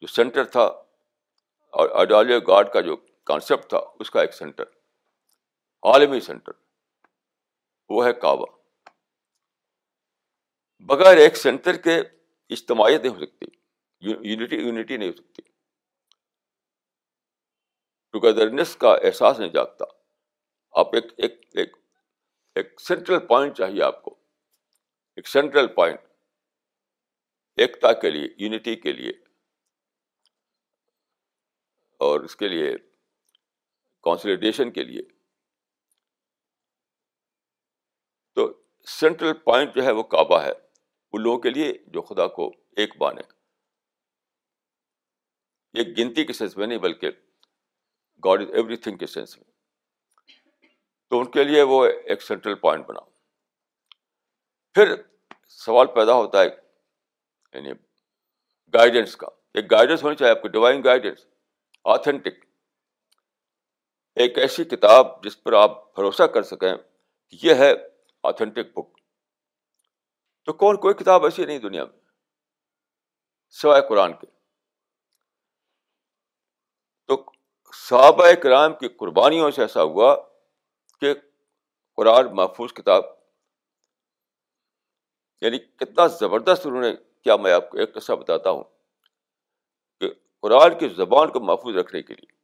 [0.00, 0.64] جو سینٹر تھا
[1.70, 4.64] اور آئیڈیالوجی آف گاڈ کا جو کانسیپٹ تھا، اس کا ایک سینٹر
[5.82, 6.52] عالمی سینٹر
[7.88, 8.55] وہ ہے کعبہ۔
[10.86, 12.00] بغیر ایک سینٹر کے
[12.50, 13.46] اجتماعیت نہیں ہو سکتی،
[14.00, 15.42] یونٹی یونٹی نہیں ہو سکتی۔
[18.10, 19.84] ٹوگیدرنیس کا احساس نہیں جاگتا۔
[20.70, 21.76] آپ ایک ایک ایک
[22.54, 24.14] ایک سینٹرل پوائنٹ چاہیے آپ کو۔
[25.16, 26.00] ایک سینٹرل پوائنٹ
[27.56, 29.10] ایکتا کے لیے، یونٹی کے لیے۔
[31.98, 32.76] اور اس کے لیے
[34.02, 35.02] کانسلیڈیشن کے لیے۔
[38.32, 40.65] تو سینٹرل پوائنٹ جو ہے وہ کعبہ ہے۔
[41.16, 43.20] ان لوگوں کے لیے جو خدا کو ایک بانے
[45.74, 47.10] ایک گنتی کے سینس میں نہیں، بلکہ
[48.24, 49.52] گاڈ از ایوری تھنگ کے سینس میں۔
[51.10, 53.00] تو ان کے لیے وہ ایک سینٹرل پوائنٹ بنا۔
[54.74, 54.94] پھر
[55.48, 56.46] سوال پیدا ہوتا ہے
[57.52, 57.72] یعنی
[58.74, 61.26] گائیڈنس کا۔ ایک گائیڈنس ہونی چاہیے، آپ کو ڈیوائن گائیڈنس
[61.84, 62.44] آتھینٹک
[64.14, 66.76] ایک ایسی کتاب جس پر آپ بھروسہ کر سکیں
[67.28, 67.72] کہ یہ ہے
[68.22, 68.98] آتھینٹک بک
[70.46, 71.98] تو کون کوئی کتاب ایسی نہیں دنیا میں
[73.50, 74.26] سوائے قرآن کے۔
[77.06, 77.32] تو
[77.72, 80.16] صحابہ کرام کی قربانیوں سے ایسا ہوا
[81.00, 81.14] کہ
[81.96, 83.04] قرآن محفوظ کتاب
[85.40, 88.64] یعنی کتنا زبردست انہوں نے کیا، میں آپ کو ایک قصہ بتاتا ہوں
[90.00, 92.36] کہ قرآن کی زبان کو محفوظ رکھنے کے لیے۔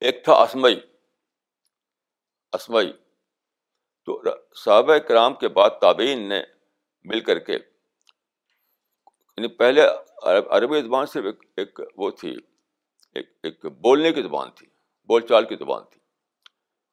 [0.00, 0.80] ایک تھا اسمئی
[2.52, 2.92] اسمئی
[4.18, 6.42] تو صحابہ کرام کے بعد تابعین نے
[7.04, 9.82] مل کر کے یعنی پہلے
[10.50, 12.36] عربی زبان صرف ایک ایک وہ تھی،
[13.14, 14.66] ایک ایک بولنے کی زبان تھی،
[15.06, 16.00] بول چال کی زبان تھی۔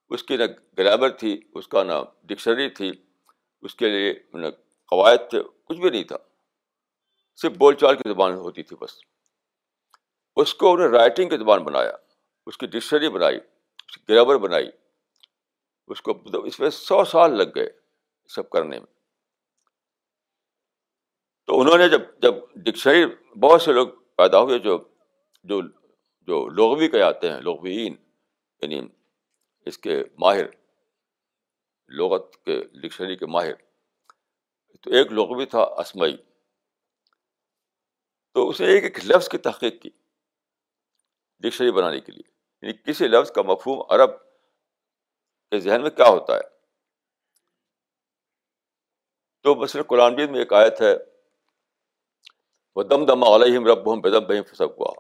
[0.09, 0.43] اس کی نہ
[0.77, 2.91] گرامر تھی، اس کا نہ ڈکشنری تھی،
[3.61, 4.47] اس کے لیے نہ
[4.89, 6.17] قواعد تھے، کچھ بھی نہیں تھا۔
[7.41, 8.91] صرف بول چال کی زبان ہوتی تھی بس۔
[10.35, 11.91] اس کو انہیں رائٹنگ کی زبان بنایا،
[12.45, 13.37] اس کی ڈکشنری بنائی،
[13.89, 14.69] اس کی گرامر بنائی۔
[15.87, 17.69] اس کو اس میں سو سال لگ گئے
[18.29, 18.87] سب کرنے میں۔
[21.45, 23.05] تو انہوں نے جب جب ڈکشنری
[23.39, 24.77] بہت سے لوگ پیدا ہوئے جو
[25.43, 25.61] جو
[26.21, 27.95] جو لغوی کے آتے ہیں لغوین
[28.61, 28.87] یعنی
[29.65, 30.43] اس کے ماہر،
[31.87, 33.53] لغت کے، ڈکشنری کے ماہر۔
[34.81, 36.17] تو ایک لغوی تھا اسمئی
[38.33, 39.89] تو اس نے ایک ایک لفظ کی تحقیق کی
[41.39, 44.26] ڈکشنری بنانے کے لیے۔ یعنی کسی لفظ کا مفہوم عرب
[45.51, 46.41] کے ذہن میں کیا ہوتا ہے؟
[49.41, 50.95] تو مثلاً قرآن میں ایک آیت ہے،
[52.75, 54.93] وہ دم دما علیہم رب ہم بدم بہم پھسک ہوا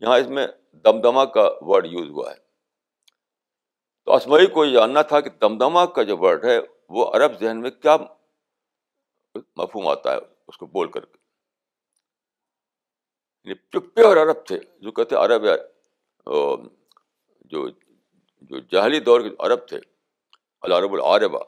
[0.00, 2.36] یہاں اس میں دمدما کا ورڈ یوز ہوا ہے۔
[4.04, 7.60] تو اسمعی کو یہ جاننا تھا کہ دمدما کا جو ورڈ ہے، وہ عرب ذہن
[7.60, 7.96] میں کیا
[9.56, 11.18] مفہوم آتا ہے؟ اس کو بول کر کے۔
[13.44, 15.42] یعنی چپے اور عرب تھے، جو کہتے عرب
[17.40, 17.68] جو
[18.40, 19.80] جو جہلی دور کے عرب تھے
[20.60, 21.38] العرب العربا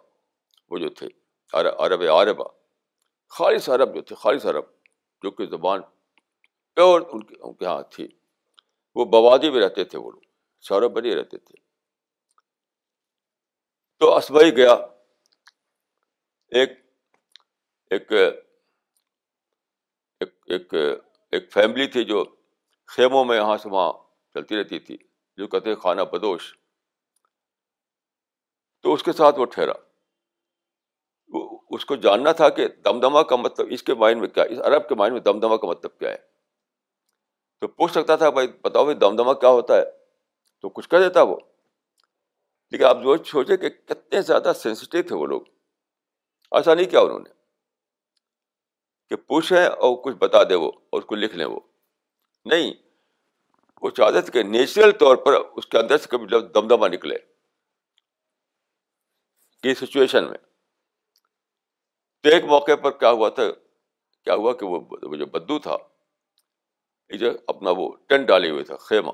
[0.71, 1.07] وہ جو تھے
[1.53, 2.45] عرب عربا
[3.29, 4.65] خالص عرب جو تھے، خالص عرب،
[5.23, 5.81] جو کہ زبان
[6.75, 8.09] پیور ان کے ان کے یہاں تھی۔
[8.95, 10.21] وہ بوادی میں رہتے تھے، وہ لوگ
[10.61, 11.55] شہروں پر ہی رہتے تھے۔
[13.99, 14.73] تو اسبئی گیا۔
[16.49, 16.71] ایک
[17.91, 18.13] ایک
[20.47, 20.75] ایک
[21.31, 22.25] ایک فیملی تھی جو
[22.87, 23.93] خیموں میں یہاں سے وہاں
[24.35, 24.97] چلتی رہتی تھی،
[25.37, 26.60] جو کہتے خانہ بدوش۔
[28.83, 29.73] تو اس کے ساتھ وہ ٹھہرا۔
[31.71, 34.89] اس کو جاننا تھا کہ دمدما کا مطلب اس کے مائنڈ میں کیا، اس عرب
[34.89, 36.17] کے مائنڈ میں دمدما کا مطلب کیا ہے۔
[37.61, 39.85] تو پوچھ سکتا تھا، بھائی بتاؤ بھائی دمدما کیا ہوتا ہے؟
[40.63, 41.37] تو کچھ کہہ دیتا وہ۔
[42.71, 45.41] لیکن آپ جو سوچے کہ کتنے زیادہ سینسٹیو تھے وہ لوگ۔
[46.53, 47.31] ایسا نہیں کیا انہوں نے۔
[49.09, 51.61] کہ پوچھیں اور کچھ بتا دے وہ اور اس کو لکھ لیں وہ۔
[52.45, 52.75] نہیں،
[53.83, 57.17] وہ چاہتے تھے کہ نیچرل طور پر اس کے اندر سے کبھی دمدما نکلے۔
[59.63, 60.39] کی سچویشن میں۔
[62.23, 63.43] تو ایک موقع پر کیا ہوا تھا؟
[64.25, 65.77] کیا ہوا کہ وہ جو بدو تھا
[67.09, 69.11] جو اپنا وہ ٹینٹ ڈالے ہوئے تھا خیمہ۔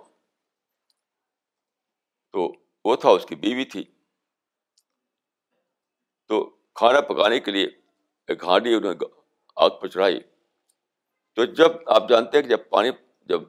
[2.33, 2.53] تو
[2.85, 3.85] وہ تھا، اس کی بیوی تھی۔
[6.27, 7.67] تو کھانا پکانے کے لیے
[8.27, 9.05] ایک ہانڈی انہوں نے
[9.57, 10.21] آگ پہ چڑھائی۔
[11.35, 13.43] تو جب آپ جانتے ہیں کہ جب پانی جب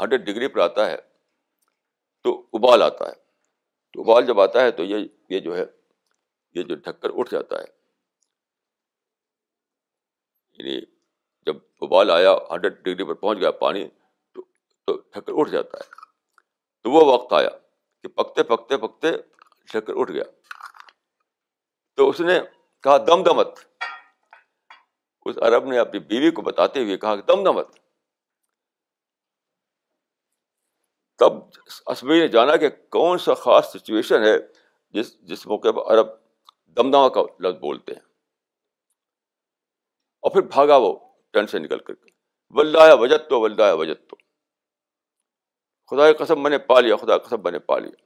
[0.00, 0.96] ہنڈریڈ ڈگری پر آتا ہے،
[2.22, 3.14] تو ابال آتا ہے۔
[3.92, 5.77] تو ابال جب آتا ہے تو یہ یہ جو ہے
[6.54, 7.78] یہ جو ڈھکر اٹھ جاتا ہے۔
[10.52, 10.80] یعنی
[11.46, 13.88] جب ابال آیا، ہنڈریڈ ڈگری پر پہنچ گیا پانی،
[14.32, 14.42] تو
[14.86, 15.90] تو ڈھکر اٹھ جاتا ہے۔
[16.82, 17.48] تو وہ وقت آیا
[18.02, 19.12] کہ پکتے پکتے پکتے
[19.72, 20.24] ڈھکر اٹھ گیا۔
[21.96, 22.40] تو اس نے
[22.82, 23.48] کہا، دم دمت!
[25.26, 27.78] اس عرب نے اپنی بیوی کو بتاتے ہوئے کہا کہ دم دمت!
[31.18, 31.32] تب
[31.86, 34.38] اسبی نے جانا کہ کون سا خاص سچویشن ہے
[34.90, 36.27] جس جس موقع پر عرب
[36.68, 38.00] دمدما کا لفظ بولتے ہیں۔
[40.20, 42.10] اور پھر بھاگا وہ ٹینٹ سے نکل کر کے۔
[42.50, 44.16] ولدا وجت تو ولدا وجت تو
[45.86, 48.04] خدا قسم میں نے پا لیا خدا قسم میں نے پا لیا۔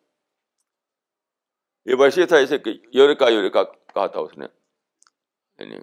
[1.84, 4.46] یہ ویسے تھا جیسے کہ یوریکا یوریکا کہا تھا اس نے۔
[5.58, 5.76] یعنی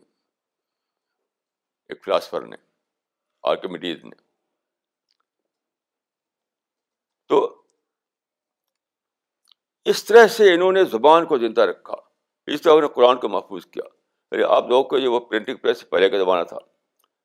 [1.90, 2.56] ایک فلاسفر نے
[3.44, 4.16] آرکمیڈیز نے۔
[7.28, 7.64] تو
[9.86, 12.09] اس طرح سے انہوں نے زبان کو زندہ رکھا۔
[12.54, 13.84] اس طرح انہوں نے قرآن کو محفوظ کیا۔
[14.32, 16.58] ارے، آپ لوگوں کو یہ وہ پرنٹنگ پریس پہلے کا زمانہ تھا۔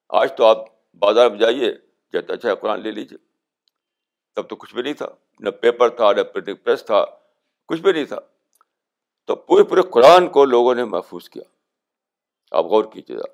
[0.09, 0.57] آج تو آپ
[0.95, 1.73] بازار میں جائیے
[2.13, 3.19] کہتے اچھا قرآن لے لیجیے
[4.35, 5.07] تب تو کچھ بھی نہیں تھا،
[5.41, 7.05] نہ پیپر تھا، نہ پرنٹنگ پریس تھا،
[7.67, 8.17] کچھ بھی نہیں تھا۔
[9.25, 11.43] تو پورے پورے قرآن کو لوگوں نے محفوظ کیا۔
[12.51, 13.25] آپ غور کیجیے گا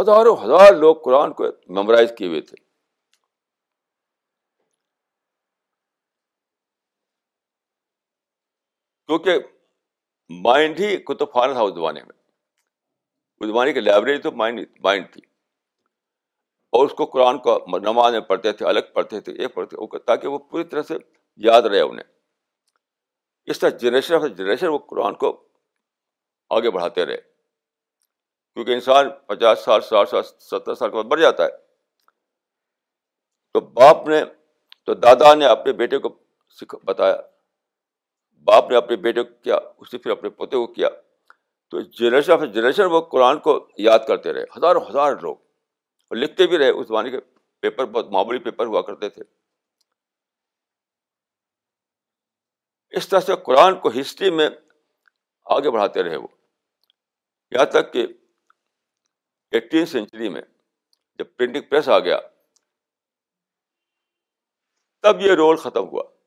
[0.00, 2.56] ہزاروں ہزار لوگ قرآن کو میمورائز کیے ہوئے تھے۔
[9.06, 9.57] کیونکہ
[10.28, 12.22] مائنڈ ہی کتب تھا اس زمانے میں۔
[13.40, 15.22] اس زمانے کی لائبریری تو مائنڈ مائنڈ تھی۔
[16.72, 20.28] اور اس کو قرآن کو نماز میں پڑھتے تھے، الگ پڑھتے تھے، ایک پڑھتے تاکہ
[20.28, 20.94] وہ پوری طرح سے
[21.36, 22.12] یاد رہے انہیں۔
[23.44, 25.48] اس طرح جنریشن آف جنریشن وہ قرآن کو
[26.50, 27.18] آگے بڑھاتے رہے۔
[28.54, 31.50] کیونکہ انسان پچاس سال، ساٹھ سال، ستر سال کے بعد بڑھ جاتا ہے۔
[33.52, 34.24] تو باپ نے،
[34.86, 36.18] تو دادا نے اپنے بیٹے کو
[36.84, 37.16] بتایا۔
[38.44, 40.88] باپ نے اپنے بیٹے کو کیا، اس نے پھر اپنے پوتے کو کیا۔
[41.68, 45.36] تو جنریشن آف جنریشن وہ قرآن کو یاد کرتے رہے، ہزاروں ہزار لوگ۔
[46.08, 47.20] اور لکھتے بھی رہے، اس زمانے کے
[47.60, 49.22] پیپر بہت معمولی پیپر ہوا کرتے تھے۔
[52.90, 54.50] اس طرح سے قرآن کو ہسٹری میں
[55.44, 56.28] آگے بڑھاتے رہے وہ۔
[57.50, 58.06] یہاں تک کہ
[59.50, 60.42] ایٹین سینچری میں
[61.18, 62.20] جب پرنٹنگ پریس آ گیا،
[65.02, 66.17] تب یہ رول ختم ہوا۔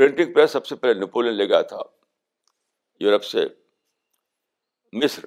[0.00, 1.78] پرنٹنگ پریس سب سے پہلے نیپولین لے گیا تھا،
[3.00, 3.46] یورپ سے
[4.92, 5.24] مصر۔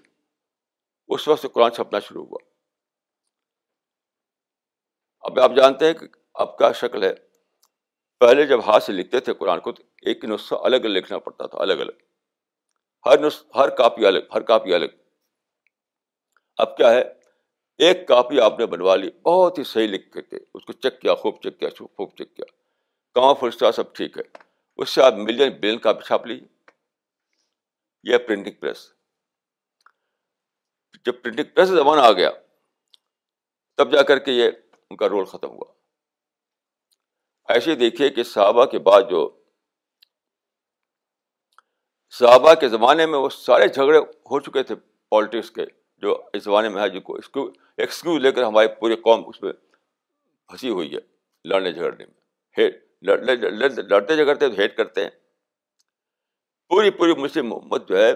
[1.08, 2.38] اس وقت سے قرآن چھپنا شروع ہوا۔
[5.20, 7.14] اب آپ جانتے ہیں کہ اب کیا شکل ہے۔
[8.20, 11.48] پہلے جب ہاتھ سے لکھتے تھے قرآن کو، تو ایک نسخہ الگ الگ لکھنا پڑتا
[11.48, 11.92] تھا، الگ الگ۔
[13.06, 14.86] ہر نس، ہر کاپی الگ، ہر کاپی الگ۔
[16.58, 17.02] اب کیا ہے،
[17.78, 21.16] ایک کاپی آپ نے بنوا لی، بہت ہی صحیح لکھ کے اس کو چیک کیا،
[21.16, 22.46] خوب چیک کیا، خوب چیک کیا۔
[23.14, 26.48] کہاں فلسٹا سب ٹھیک ہے۔ اس سے آپ ملین بلین کاپی چھاپ لیجیے
[28.04, 28.92] یہ پرنٹنگ پریس۔
[31.06, 32.30] جب پرنٹنگ پریس زمانہ آ گیا،
[33.78, 34.50] تب جا کر کے یہ
[34.90, 35.72] ان کا رول ختم ہوا۔
[37.50, 39.22] ایسے دیکھیے کہ صحابہ کے بعد جو
[42.14, 44.76] صحابہ کے زمانے میں وہ سارے جھگڑے ہو چکے تھے
[45.12, 45.66] پالیٹکس کے،
[46.04, 49.54] جو اس زمانے میں ہے جن کو ایکسکیوز لے کر ہماری پوری قوم اس میں
[49.54, 51.00] پھنسی ہوئی ہے
[51.46, 52.70] لڑنے جھگڑنے میں۔
[53.04, 55.10] لڑتے جھگڑتے تو ہیٹ کرتے ہیں۔
[56.70, 58.14] پوری پوری مسلم محمد جو ہے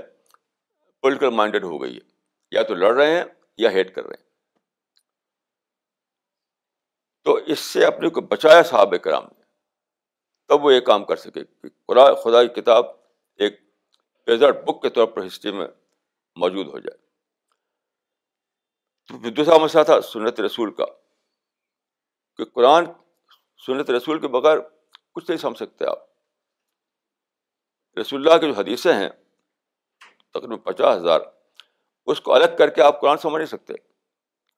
[1.01, 2.09] پولیٹیکل مائنڈیڈ ہو گئی ہے۔
[2.51, 3.23] یا تو لڑ رہے ہیں
[3.57, 4.27] یا ہیٹ کر رہے ہیں۔
[7.23, 9.43] تو اس سے اپنے کو بچایا صاحب کرام نے۔
[10.47, 12.85] تب وہ یہ کام کر سکے کہ قرآن خدا کی کتاب
[13.35, 13.61] ایک
[14.65, 15.67] بک کے طور پر ہسٹری میں
[16.35, 16.97] موجود ہو جائے۔
[19.07, 20.85] تو دوسرا مسئلہ تھا سنت رسول کا۔
[22.37, 22.85] کہ قرآن
[23.65, 24.57] سنت رسول کے بغیر
[25.17, 25.99] کچھ نہیں سمجھ سکتے آپ۔
[27.99, 29.09] رسول اللہ کی جو حدیثیں ہیں،
[30.31, 31.19] تقریباً پچاس ہزار،
[32.05, 33.73] اس کو الگ کر کے آپ قرآن سمجھ نہیں سکتے۔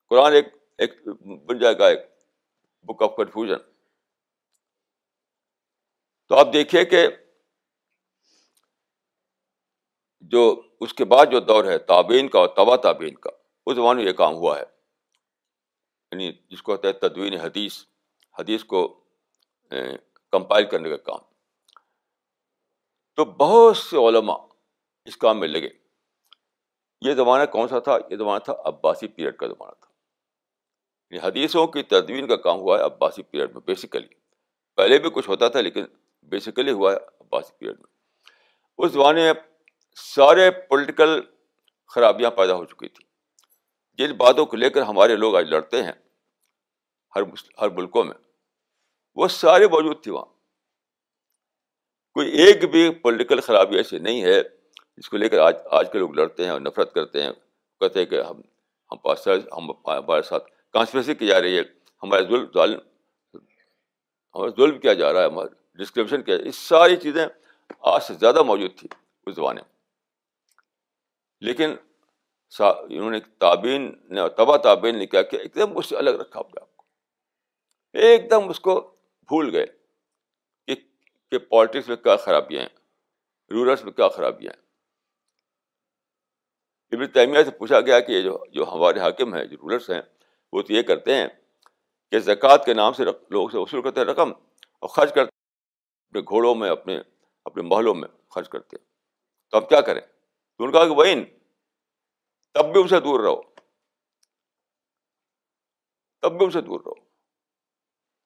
[0.08, 0.44] قرآن ایک
[0.78, 1.08] ایک
[1.46, 1.98] بن جائے گا، ایک
[2.82, 3.58] بک آف کنفیوژن
[6.28, 7.08] تو آپ دیکھیے کہ
[10.20, 13.30] جو اس کے بعد جو دور ہے تابین کا اور تبا تابین کا،
[13.66, 14.64] اس زمانے میں یہ کام ہوا ہے۔
[16.12, 17.84] یعنی جس کو کہتے ہیں تدوین حدیث
[18.38, 19.04] حدیث کو
[20.32, 21.18] کمپائل کرنے کا کام۔
[23.16, 24.36] تو بہت سے علماء
[25.04, 25.68] اس کام میں لگے۔
[27.00, 29.92] یہ زمانہ کون سا تھا؟ یہ زمانہ تھا عباسی پیریڈ کا زمانہ تھا۔
[31.10, 34.06] یعنی حدیثوں کی تدوین کا کام ہوا ہے عباسی پیریڈ میں بیسیکلی
[34.76, 35.84] پہلے بھی کچھ ہوتا تھا لیکن
[36.22, 37.92] بیسیکلی ہوا ہے عباسی پیریڈ میں۔
[38.78, 39.32] اس زمانے میں
[39.96, 41.20] سارے پولیٹیکل
[41.86, 43.10] خرابیاں پیدا ہو چکی تھیں۔
[43.96, 45.92] جن باتوں کو لے کر ہمارے لوگ آج لڑتے ہیں
[47.16, 47.22] ہر
[47.60, 48.29] ہر ملکوں میں۔
[49.14, 50.24] وہ سارے موجود تھے وہاں۔
[52.14, 54.42] کوئی ایک بھی پولیٹیکل خرابی ایسی نہیں ہے
[54.96, 57.32] جس کو لے کر آج آج کے لوگ لڑتے ہیں اور نفرت کرتے ہیں۔
[57.80, 58.40] کہتے ہیں کہ ہم
[58.92, 61.62] ہم پاس ہم ہمارے ساتھ کانسپریسی کی جا رہی ہے۔
[62.02, 62.78] ہمارے ظلم ظالم
[64.34, 67.26] ہمارا ظلم کیا جا رہا ہے۔ ہمارا ڈسکرپشن کیا یہ ساری چیزیں
[67.78, 68.88] آج سے زیادہ موجود تھی
[69.26, 69.76] اس زمانے میں۔
[71.40, 71.74] لیکن
[72.58, 76.10] انہوں نے تعبین نے اور تبا تعبین نے کیا کیا ایک دم اس سے الگ
[76.10, 76.84] رکھا اپنے آپ کو۔
[77.92, 78.96] ایک دم اس کو
[79.30, 79.66] بھول گئے
[80.66, 80.74] کہ
[81.30, 82.68] کہ پالیٹکس میں کیا خرابیاں ہیں
[83.50, 84.62] رورلس میں کیا خرابیاں ہیں۔
[86.92, 90.00] ابن تیمیہ سے پوچھا گیا کہ یہ جو جو ہمارے حاکم ہیں، جو رولرس ہیں،
[90.52, 91.28] وہ تو یہ کرتے ہیں
[92.10, 94.32] کہ زکوٰۃ کے نام سے لوگوں سے وصول کرتے ہیں رقم
[94.78, 95.30] اور خرچ کرتے
[96.08, 97.00] اپنے گھوڑوں میں، اپنے
[97.44, 98.86] اپنے محلوں میں خرچ کرتے ہیں۔
[99.50, 100.02] تو اب کیا کریں؟
[100.58, 101.24] تو ان کا کہ بہن
[102.54, 103.42] تب بھی ان سے دور رہو۔
[106.22, 106.99] تب بھی ان سے دور رہو۔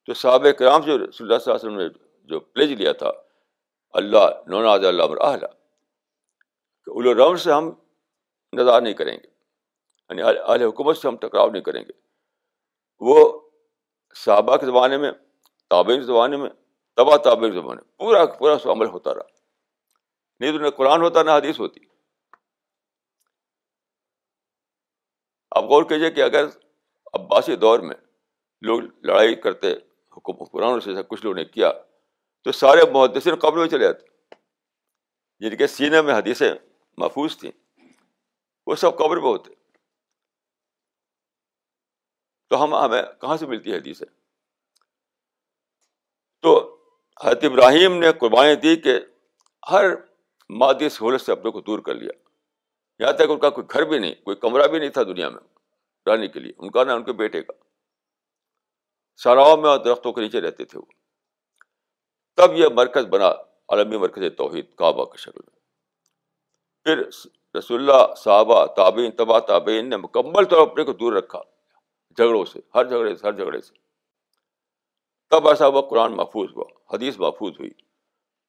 [0.07, 1.89] تو صحابہ کرام سے رسول اللہ صلی اللہ علیہ وسلم نے
[2.25, 3.11] جو پلیج لیا تھا،
[3.93, 5.37] اللہ، نوناز اللہ
[6.85, 7.71] کہ اولو سے ہم
[8.53, 9.29] نظار نہیں کریں گے
[10.09, 11.93] یعنی اہل حکومت سے ہم ٹکراؤ نہیں کریں گے۔
[13.01, 13.41] وہ
[14.15, 15.13] صحابہ کے زمانے میں
[15.71, 16.51] تابع کے زمانے میں،
[16.95, 19.23] تبا تابع کے زمانے پورا پورا سو عمل ہوتا رہا۔
[20.41, 21.81] نہیں تو نہ قرآن ہوتا، نہ حدیث ہوتی۔
[25.51, 26.45] آپ غور کیجیے کہ اگر
[27.15, 27.97] عباسی دور میں
[28.63, 29.75] لوگ لڑائی کرتے
[30.17, 31.73] حکومت قرآن سے کچھ لوگوں نے کیا
[32.45, 34.07] تو سارے محدثین قبر میں چلے جاتے
[35.39, 36.55] جن کے سینے میں حدیثیں
[36.99, 37.53] محفوظ تھیں۔
[38.67, 39.53] وہ سب قبر میں ہوتے
[42.49, 44.03] تو ہم ہمیں کہاں سے ملتی ہے حدیث
[46.43, 46.79] تو
[47.25, 49.01] حضرت ابراہیم نے قربانی دی کہ
[49.71, 49.85] ہر
[50.51, 52.11] مادی سہولت سے اپنے کو دور کر لیا۔
[52.99, 55.41] یہاں تک ان کا کوئی گھر بھی نہیں، کوئی کمرہ بھی نہیں تھا دنیا میں
[56.09, 57.64] رہنے کے لیے۔ ان کا نہ ان کے بیٹے کا۔
[59.17, 60.85] ساراؤں میں اور درختوں کے نیچے رہتے تھے وہ۔
[62.37, 63.29] تب یہ مرکز بنا،
[63.69, 65.61] عالمی مرکز توحید، کعبہ کی شکل میں۔
[66.85, 67.09] پھر
[67.59, 71.43] رسول اللہ، صحابہ، تابعین تبا تابعین نے مکمل طور پر اپنے کو دور رکھا۔
[72.11, 73.75] جھگڑوں سے، ہر جھگڑے سے، ہر جھگڑے سے۔
[75.31, 77.71] تب ایسا ہوا، قرآن محفوظ ہوا، حدیث محفوظ ہوئی۔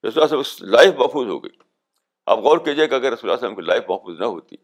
[0.08, 1.58] رسول اللہ وسلم لائف محفوظ ہو گئی۔
[2.26, 4.56] آپ غور کیجیے کہ اگر رسول اللہ وسلم کی لائف محفوظ نہ ہوتی،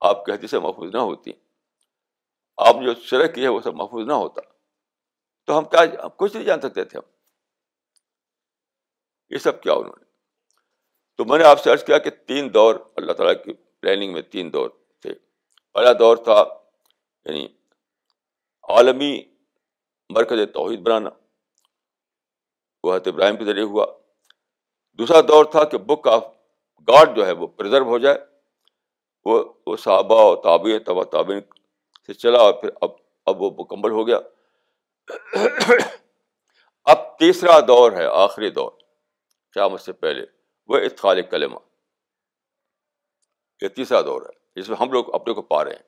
[0.00, 1.30] آپ کی حدیثیں محفوظ نہ ہوتی،
[2.56, 4.57] آپ جو شرح کی ہے وہ سب محفوظ نہ ہوتا۔
[5.48, 7.10] تو ہم کیا کچھ نہیں جان سکتے تھے ہم۔
[9.30, 10.04] یہ سب کیا انہوں نے۔
[11.16, 14.22] تو میں نے آپ سے عرض کیا کہ تین دور اللہ تعالیٰ کی پلاننگ میں
[14.22, 14.70] تین دور
[15.00, 15.14] تھے۔
[15.72, 16.44] پہلا دور تھا
[17.24, 17.48] یعنی
[18.62, 19.22] عالمی
[20.10, 21.10] مرکز توحید بنانا،
[22.82, 23.86] وہ حضرت ابراہیم کے ذریعے ہوا۔
[24.92, 26.24] دوسرا دور تھا کہ بک آف
[26.88, 28.18] گاڈ جو ہے وہ پرزرو ہو جائے۔
[29.24, 31.40] وہ وہ صحابہ و تابع تبا تعبین
[32.06, 32.90] سے چلا اور پھر اب
[33.26, 34.18] اب وہ مکمل ہو گیا۔
[36.84, 38.70] اب تیسرا دور ہے، آخری دور۔
[39.52, 40.26] قیامت سے پہلے؟
[40.66, 41.58] وہ اتخال کلمہ۔
[43.62, 45.82] یہ تیسرا دور ہے، جس میں ہم لوگ اپنے کو پا رہے ہیں۔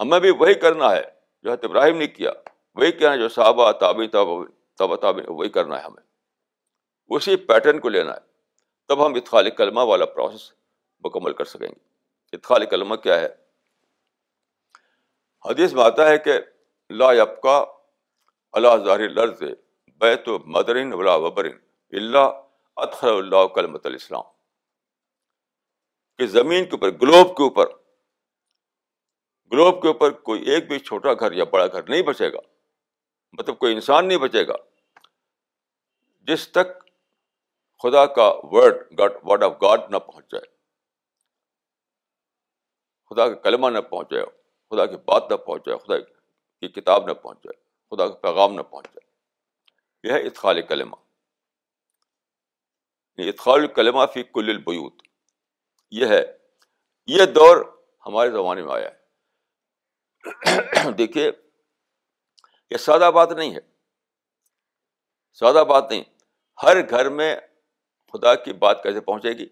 [0.00, 1.02] ہمیں بھی وہی کرنا ہے،
[1.42, 2.30] جو حضرت ابراہیم نے کیا۔
[2.74, 6.02] وہی کیا جو صحابہ تابی تب تابی وہی کرنا ہے ہمیں۔
[7.08, 8.18] اسی پیٹرن کو لینا ہے۔
[8.88, 10.52] تب ہم اتخال کلمہ والا پروسیس
[11.04, 11.88] مکمل کر سکیں گے۔
[12.32, 13.28] اتخال کلمہ کیا ہے؟
[15.44, 16.32] حدیث میں آتا ہے کہ
[16.90, 17.58] لا یبقا
[18.54, 19.42] اللہ ظاہر لرز
[20.00, 21.58] بیت و مدرین ولا وبرین
[21.92, 22.26] اللہ
[22.76, 24.22] اطخر اللہ کلمت الاسلام
[26.20, 27.66] کہ زمین کے اوپر، گلوب کے اوپر،
[29.52, 32.40] گلوب کے اوپر کوئی ایک بھی چھوٹا گھر یا بڑا گھر نہیں بچے گا
[33.38, 34.56] مطلب کوئی انسان نہیں بچے گا،
[36.28, 36.78] جس تک
[37.84, 40.46] خدا کا word God word of God نہ پہنچ جائے،
[43.10, 44.24] خدا کا کلمہ نہ پہنچ جائے،
[44.72, 46.12] خدا کی بات نہ پہنچ جائے، خدا کی
[46.60, 49.04] کتاب نہ پہنچ جائے خدا کا پیغام نہ پہنچ جائے
[50.02, 50.96] یہ ہے اطخال کلمہ۔
[53.16, 55.02] اطخال کلمہ فی کل البیوت۔
[55.90, 56.38] یہ ہے،
[57.06, 59.04] یہ دور ہمارے زمانے میں آیا ہے۔
[60.92, 61.30] دیکھیے،
[62.70, 63.60] یہ سادہ بات نہیں ہے۔
[65.32, 66.04] سادہ بات نہیں،
[66.62, 67.36] ہر گھر میں
[68.12, 69.48] خدا کی بات کیسے پہنچے گی؟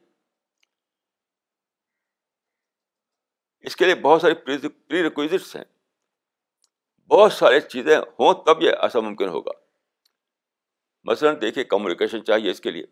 [3.60, 4.34] اس کے لیے بہت ساری
[4.68, 5.64] پری ریکویزٹس ہیں۔
[7.12, 9.50] بہت ساری چیزیں ہوں تب یہ ایسا ممکن ہوگا۔
[11.04, 12.84] مثلاً دیکھیے کمیونیکیشن چاہیے اس کے لیے۔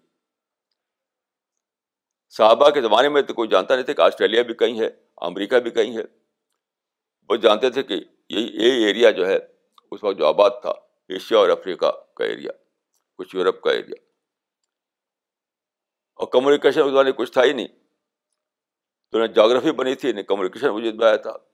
[2.29, 5.59] صحابہ کے زمانے میں تو کوئی جانتا نہیں تھا کہ آسٹریلیا بھی کہیں ہے، امریکہ
[5.59, 6.03] بھی کہیں ہے۔
[7.29, 7.95] وہ جانتے تھے کہ
[8.29, 9.37] یہی یہی ایریا جو ہے،
[9.91, 10.71] اس وقت جو آباد تھا،
[11.09, 12.53] ایشیا اور افریقہ کا ایریا
[13.19, 13.95] کچھ یورپ کا ایریا
[16.15, 17.69] اور کمیونیکیشن اس زمانے کچھ تھا ہی نہیں۔
[19.11, 21.50] تو نہ جاگرفی بنی تھی، نہ کمیونیکیشن وجود میں آیا تھا۔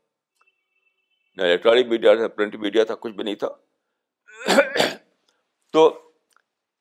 [1.36, 3.48] نہ الیکٹرانک میڈیا تھا پرنٹ میڈیا تھا، کچھ بھی نہیں تھا۔
[5.72, 6.10] تو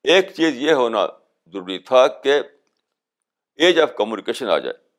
[0.03, 1.07] ایک چیز یہ ہونا
[1.45, 2.41] ضروری تھا کہ
[3.55, 4.89] ایج آف کمیونیکیشن آ جائے۔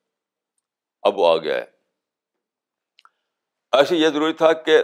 [1.03, 1.65] اب وہ آ گیا ہے۔
[3.73, 4.83] ایسے یہ ضروری تھا کہ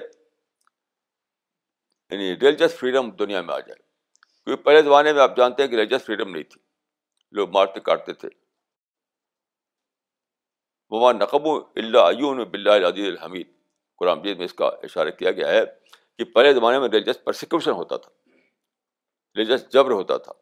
[2.11, 3.83] یعنی ریلیجس فریڈم دنیا میں آ جائے۔
[4.45, 6.61] کیونکہ پہلے زمانے میں آپ جانتے ہیں کہ ریلیجس فریڈم نہیں تھی۔
[7.31, 8.29] لوگ مارتے، کاٹتے تھے۔
[10.89, 13.61] وما نقب اللہ بلّہ عدیل الحمید۔
[13.97, 15.62] قرآن مجید میں اس کا اشارہ کیا گیا ہے
[16.18, 18.11] کہ پہلے زمانے میں ریلیجس پرسیکیوشن ہوتا تھا
[19.36, 20.32] ریلیجس جبر ہوتا تھا۔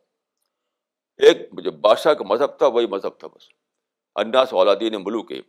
[1.17, 3.49] ایک جو بادشاہ کا مذہب تھا، وہی مذہب تھا بس۔
[4.15, 5.43] اناس اولادین ملوک ہے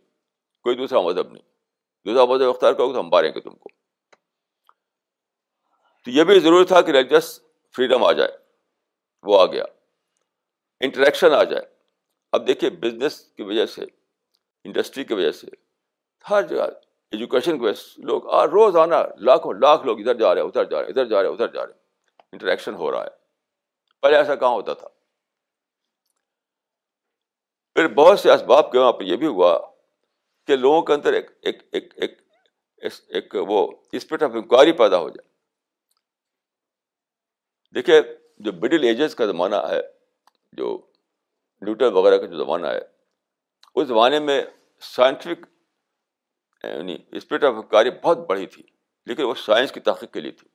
[0.62, 1.42] کوئی دوسرا مذہب نہیں۔
[2.04, 3.68] دوسرا مذہب اختیار کرو تو ہم ماریں گے تم کو۔
[6.04, 7.40] تو یہ بھی ضروری تھا کہ ریلیجس
[7.76, 8.38] فریڈم آ جائے۔
[9.22, 9.64] وہ آ گیا۔
[10.80, 11.64] انٹریکشن آ جائے۔
[12.32, 13.82] اب دیکھیے بزنس کی وجہ سے
[14.64, 15.46] انڈسٹری کی وجہ سے،
[16.30, 16.66] ہر جگہ
[17.12, 20.76] ایجوکیشن کی وجہ لوگ روز آنا لاکھوں لاکھ لوگ ادھر جا رہے ہیں، ادھر جا
[20.76, 21.80] رہے ہیں، ادھر جا رہے ہیں، ادھر جا رہے ہیں۔
[22.32, 23.10] انٹریکشن ہو رہا ہے۔
[24.00, 24.88] پہلے ایسا کہاں ہوتا تھا؟
[27.74, 29.60] پھر بہت سے اسباب کے وہاں پہ یہ بھی ہوا
[30.46, 32.20] کہ لوگوں کے اندر ایک ایک ایک ایک
[33.08, 35.32] ایک وہ اسپرٹ آف انکوائری پیدا ہو جائے۔
[37.74, 38.00] دیکھیے،
[38.38, 39.80] جو مڈل ایجز کا زمانہ ہے،
[40.52, 40.86] جو
[41.60, 42.80] نیوٹن وغیرہ کا جو زمانہ ہے،
[43.74, 44.42] اس زمانے میں
[44.80, 45.46] سائنٹیفک
[46.64, 48.62] یعنی اسپرٹ آف انکوائری بہت بڑی تھی،
[49.06, 50.48] لیکن وہ سائنس کی تحقیق کے لیے تھی۔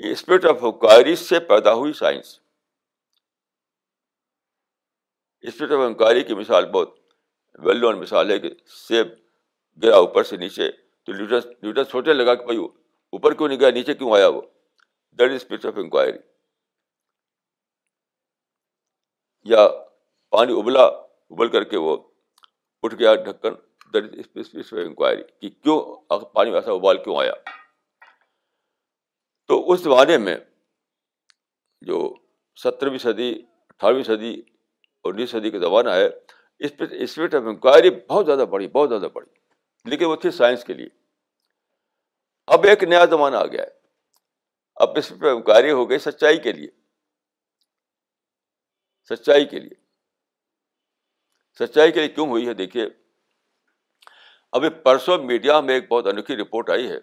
[0.00, 2.38] یہ اسپرٹ آف انکوائری سے پیدا ہوئی سائنس
[5.44, 6.96] اسپرٹ آف انکوائری کی مثال بہت
[7.58, 9.06] ویل نون مثال ہے کہ سیب
[9.82, 13.70] گرا اوپر سے نیچے، تو لیٹر لیٹر سوچنے لگا کہ بھائی اوپر کیوں نہیں گیا،
[13.70, 14.40] نیچے کیوں آیا وہ؟
[15.18, 16.18] That is spirit of inquiry
[19.46, 19.66] یا
[20.32, 21.96] پانی ابلا، ابل کر کے وہ
[22.82, 23.54] اٹھ گیا ڈھکن۔
[23.94, 27.32] دیٹ از انکوائری کہ کیوں پانی میں ایسا ابال کیوں آیا؟
[29.46, 30.36] تو اس زمانے میں
[31.80, 32.14] جو
[32.56, 34.42] سترہویں صدی، اٹھارہویں صدی
[35.04, 36.06] انیس صدی کا زمانہ ہے،
[36.58, 39.38] اس پہ اسپرٹ آف انکوائری بہت زیادہ بڑھی، بہت زیادہ بڑھی۔
[39.84, 40.88] لیکن وہ تھی سائنس کے لیے۔
[42.46, 43.70] اب ایک نیا زمانہ آ گیا ہے۔
[44.76, 46.68] اب اس پہ انکوائری ہو گئی سچائی کے لیے۔
[49.08, 49.84] سچائی کے لیے۔
[51.58, 52.86] سچائی کے لیے کیوں ہوئی ہے؟ دیکھیے
[54.52, 56.98] ابھی پرسوں میڈیا میں ایک بہت انوکھی رپورٹ آئی ہے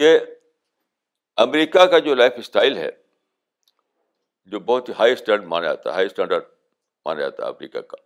[0.00, 0.18] کہ
[1.38, 2.90] امریکہ کا جو لائف اسٹائل ہے،
[4.52, 6.44] جو بہت ہی ہائی اسٹینڈرڈ مانا جاتا ہے، ہائی اسٹینڈرڈ
[7.06, 7.96] مانا جاتا ہے افریقہ کا،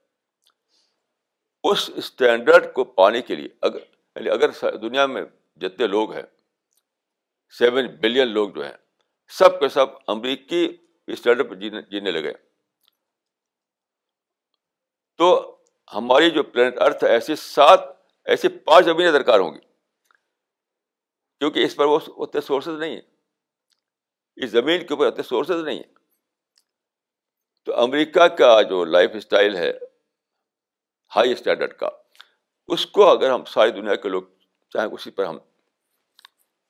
[1.65, 3.79] اس اسٹینڈرڈ کو پانے کے لیے، اگر
[4.17, 5.23] یعنی اگر دنیا میں
[5.61, 6.23] جتنے لوگ ہیں،
[7.55, 8.77] سیون بلین لوگ جو ہیں،
[9.33, 10.67] سب کے سب امریکی
[11.09, 12.33] اسٹینڈرڈ پہ جینے جینے لگے۔
[15.21, 15.27] تو
[15.93, 17.81] ہماری جو پلانٹ ارتھ ہے ایسی سات
[18.25, 19.59] ایسی پانچ زمینیں درکار ہوں گی۔
[21.39, 23.03] کیونکہ اس پر وہ اتنے سورسز نہیں ہیں۔
[24.37, 25.95] اس زمین کے اوپر اتنے سورسز نہیں ہیں۔
[27.65, 29.73] تو امریکہ کا جو لائف اسٹائل ہے
[31.17, 31.89] ہائی اسٹینڈرڈ کا،
[32.69, 34.23] اس کو اگر ہم ساری دنیا کے لوگ
[34.71, 35.39] چاہیں اسی پر ہم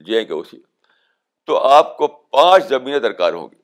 [0.00, 0.62] جئیں گے اسی۔
[1.46, 3.60] تو آپ کو پانچ زمینیں درکار ہوں گی۔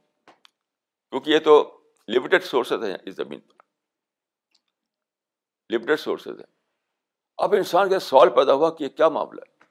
[1.11, 3.60] کیونکہ یہ تو لمیٹیڈ سورسز ہیں اس زمین پر۔
[5.71, 6.61] لمیٹیڈ سورسز ہیں۔
[7.39, 9.65] اب انسان کا سوال پیدا ہوا کہ یہ کیا معاملہ ہے۔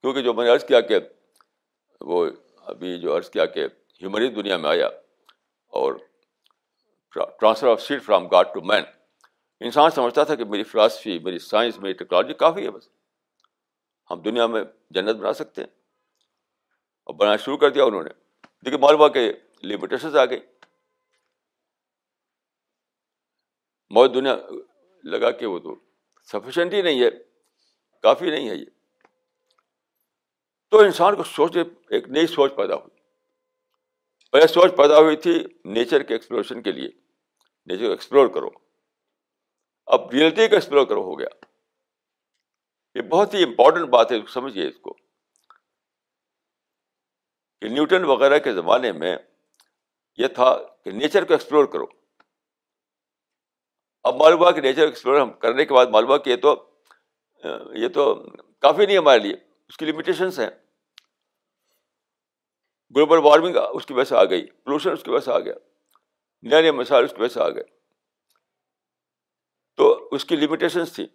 [0.00, 0.98] کیونکہ جو میں نے عرض کیا کہ
[2.00, 3.64] وہ ابھی جو عرض کیا کہ
[4.02, 4.86] ہیومنی دنیا میں آیا
[5.66, 5.92] اور
[7.14, 8.84] transfer of seat from God to man
[9.60, 12.88] انسان سمجھتا تھا کہ میری فلاسفی میری سائنس میری ٹیکنالوجی کافی ہے بس۔
[14.10, 15.68] ہم دنیا میں جنت بنا سکتے ہیں۔
[17.04, 18.10] اور بنانا شروع کر دیا انہوں نے۔
[18.44, 19.32] دیکھیے معلوم کہ
[19.62, 20.40] لمیٹیشنز آ گئی
[23.90, 24.36] موت دنیا
[25.04, 25.76] لگا کہ وہ تو
[26.22, 27.10] سفیشینٹ ہی نہیں ہے،
[28.02, 28.64] کافی نہیں ہے یہ۔
[30.70, 31.56] تو انسان کو سوچ
[31.90, 33.00] ایک نئی سوچ پیدا ہوئی۔
[34.32, 36.88] پہلے سوچ پیدا ہوئی تھی نیچر کے ایکسپلوریشن کے لیے۔
[37.66, 38.48] نیچر کو ایکسپلور کرو۔
[39.86, 41.28] اب ریئلٹی کا ایکسپلور کرو، ہو گیا۔
[42.94, 44.92] یہ بہت ہی امپورٹنٹ بات ہے، سمجھیے اس کو۔
[47.60, 49.16] کہ نیوٹن وغیرہ کے زمانے میں
[50.16, 51.86] یہ تھا کہ نیچر کو ایکسپلور کرو۔
[54.06, 56.54] اب معلوم ہوا کہ نیچر ایکسپلور ہم کرنے کے بعد معلوم ہوا کہ یہ تو
[57.74, 58.14] یہ تو
[58.62, 59.34] کافی نہیں ہمارے لیے،
[59.68, 60.50] اس کی لمیٹیشنس ہیں۔
[62.96, 65.54] گلوبل وارمنگ اس کی وجہ سے آ گئی پولوشن اس کی وجہ سے آ گیا
[66.42, 67.64] نئے نئے مسائل اس کی وجہ سے آ گئے۔
[69.76, 71.06] تو اس کی لمیٹیشنس تھی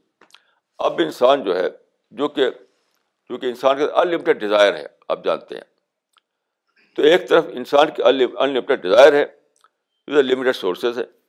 [0.80, 1.68] اب انسان جو ہے،
[2.12, 5.64] جو کہ کیونکہ انسان کا انلمیٹیڈ ڈیزائر ہے، آپ جانتے ہیں۔
[6.96, 9.26] تو ایک طرف انسان کی انلمیٹیڈ ڈیزائر ہے
[10.08, 11.21] لمیٹیڈ سورسز ہے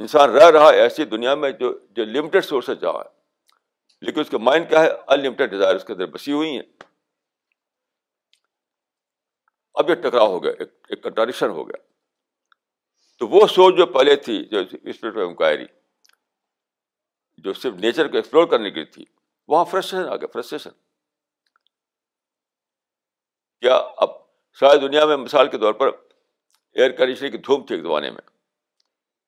[0.00, 3.20] انسان رہ رہا ہے ایسی دنیا میں جو جو لمیٹیڈ سورسز جہاں ہے۔
[4.00, 6.82] لیکن اس کے مائنڈ کیا ہے؟ انلمیٹیڈ ڈیزائر اس کے اندر بسی ہوئی ہیں۔
[9.74, 11.82] اب یہ ٹکراؤ ہو گیا، ایک کنٹراڈکشن ہو گیا۔
[13.18, 15.66] تو وہ سوچ جو پہلے تھی، جو اسپرٹ آف انکوائری،
[17.38, 19.04] جو صرف نیچر کو ایکسپلور کرنے کی تھی،
[19.48, 20.70] وہاں فرسٹریشن آ گیا فرسٹریشن
[23.60, 24.08] کیا اب
[24.52, 25.88] شاید دنیا میں مثال کے طور پر
[26.72, 28.39] ایئر کنڈیشننگ کی دھوم تھی ایک زمانے میں؟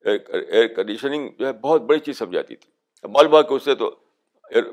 [0.05, 2.73] ایئر کنڈیشننگ جو ہے بہت بڑی چیز سمجھاتی تھی۔
[3.03, 3.99] معلوم کہ اس سے تو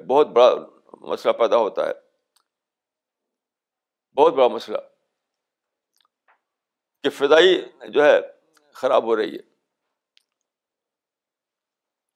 [0.08, 0.56] بہت بڑا
[0.94, 1.94] مسئلہ پیدا ہوتا ہے۔
[4.16, 4.78] بہت بڑا مسئلہ۔
[7.04, 8.20] کہ فضائی جو ہے
[8.74, 9.50] خراب ہو رہی ہے۔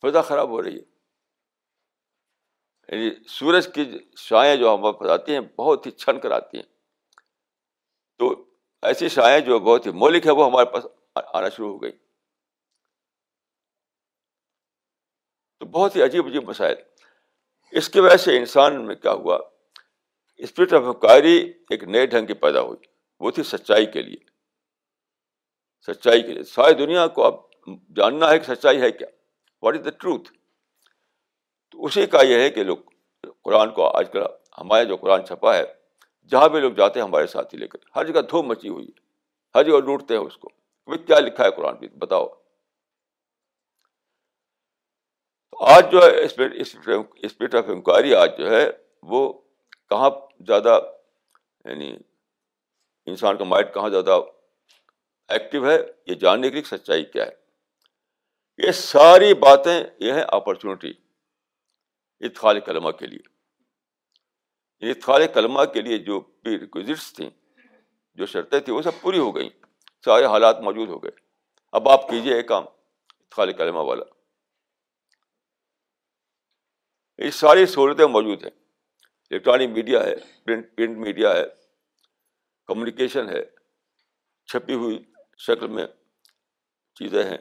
[0.01, 0.93] فضا خراب ہو رہی ہے۔
[2.88, 6.74] یعنی سورج کی شائیں جو ہمارے پاس آتی ہیں بہت ہی چھن کر آتی ہیں۔
[8.18, 8.45] تو
[8.82, 10.86] ایسی شائیں جو بہت ہی مولک ہے وہ ہمارے پاس
[11.16, 11.91] آنا شروع ہو گئی
[15.64, 16.76] تو بہت ہی عجیب عجیب مسائل۔
[17.72, 19.39] اس کی وجہ سے انسان میں کیا ہوا؟
[20.38, 22.86] اسپرٹ آف انکوائری ایک نئے ڈھنگ کی پیدا ہوئی۔
[23.20, 24.18] وہ تھی سچائی کے لیے۔
[25.86, 27.36] سچائی کے لیے۔ ساری دنیا کو اب
[27.95, 29.07] جاننا ہے کہ سچائی ہے کیا۔
[29.61, 30.34] واٹ از دا ٹروتھ
[31.72, 32.78] تو اسی کا یہ ہے کہ لوگ
[33.43, 34.22] قرآن کو آج کل
[34.57, 35.64] ہمارے جو قرآن چھپا ہے،
[36.28, 38.99] جہاں بھی لوگ جاتے ہیں ہمارے ساتھی لے کر، ہر جگہ دھوم مچی ہوئی ہے۔
[39.55, 40.49] ہر جگہ لوٹتے ہیں اس کو۔
[40.97, 42.42] کیا لکھا ہے قرآن بھی بتاؤ۔
[45.54, 46.24] تو آج جو ہے
[47.22, 48.70] اسپرٹ آف انکوائری آج جو ہے،
[49.04, 49.34] وہ
[49.89, 50.10] کہاں
[50.47, 50.80] زیادہ
[51.66, 51.97] یعنی
[53.06, 54.20] انسان کا مائنڈ کہاں زیادہ
[55.30, 55.78] ایکٹیو ہے،
[56.08, 57.32] یہ جاننے کے لیے سچائی کیا ہے۔
[58.58, 60.93] یہ ساری باتیں، یہ ہیں اپرچونیٹی
[62.20, 63.24] اتخال کلمہ کے لیے۔
[64.91, 67.30] اتخال کلمہ کے لیے جو ریکوزٹس تھیں،
[68.16, 69.49] جو شرطیں تھیں، وہ سب پوری ہو گئیں،
[70.06, 71.12] سارے حالات موجود ہو گئے۔
[71.72, 72.64] اب آپ کیجیے ایک کام
[73.20, 74.22] اتخال کلمہ والا۔
[77.18, 78.51] یہ ساری سہولتیں موجود ہیں۔
[79.30, 81.43] الیکٹرانک میڈیا ہے پرنٹ پرنٹ میڈیا ہے
[82.66, 83.45] کمیونیکیشن ہے،
[84.45, 85.88] چھپی ہوئی شکل میں
[86.95, 87.38] چیزیں ہیں۔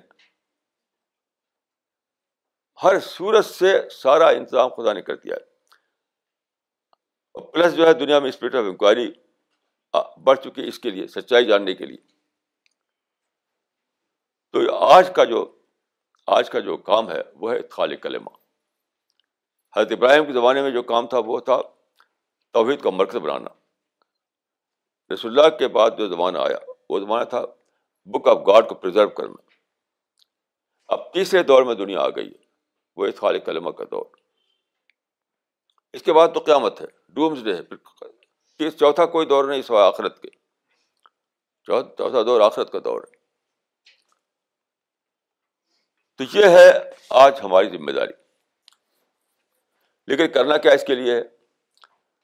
[2.82, 5.44] ہر صورت سے سارا انتظام خدا نے کر دیا ہے۔
[7.34, 9.12] اور پلس جو ہے دنیا میں اسپرٹ آف انکوائری
[10.24, 12.12] بڑھ چکی ہے اس کے لیے، سچائی جاننے کے لیے۔
[14.52, 15.62] تو آج کا جو
[16.26, 18.41] آج کا جو کام ہے، وہ ہے خال کلمہ۔
[19.76, 21.60] حضرت ابراہیم کے زمانے میں جو کام تھا وہ تھا
[22.52, 23.48] توحید کا مرکز بنانا۔
[25.14, 26.58] رسول اللہ کے بعد جو زمانہ آیا،
[26.90, 27.42] وہ زمانہ تھا
[28.04, 29.50] بک آف گاڈ کو پرزرو کرنا۔
[30.86, 32.44] اب تیسرے دور میں دنیا آ گئی ہے
[32.96, 34.04] وہ اطخال کلمہ کا دور۔
[35.92, 40.22] اس کے بعد تو قیامت ہے ڈومز ڈے ہے چوتھا کوئی دور نہیں سوائے آخرت
[40.22, 40.28] کے۔
[41.64, 43.16] چوتھا دور آخرت کا دور ہے۔
[46.16, 48.21] تو یہ ہے آج ہماری ذمہ داری۔
[50.06, 51.22] لیکن کرنا کیا اس کے لیے ہے؟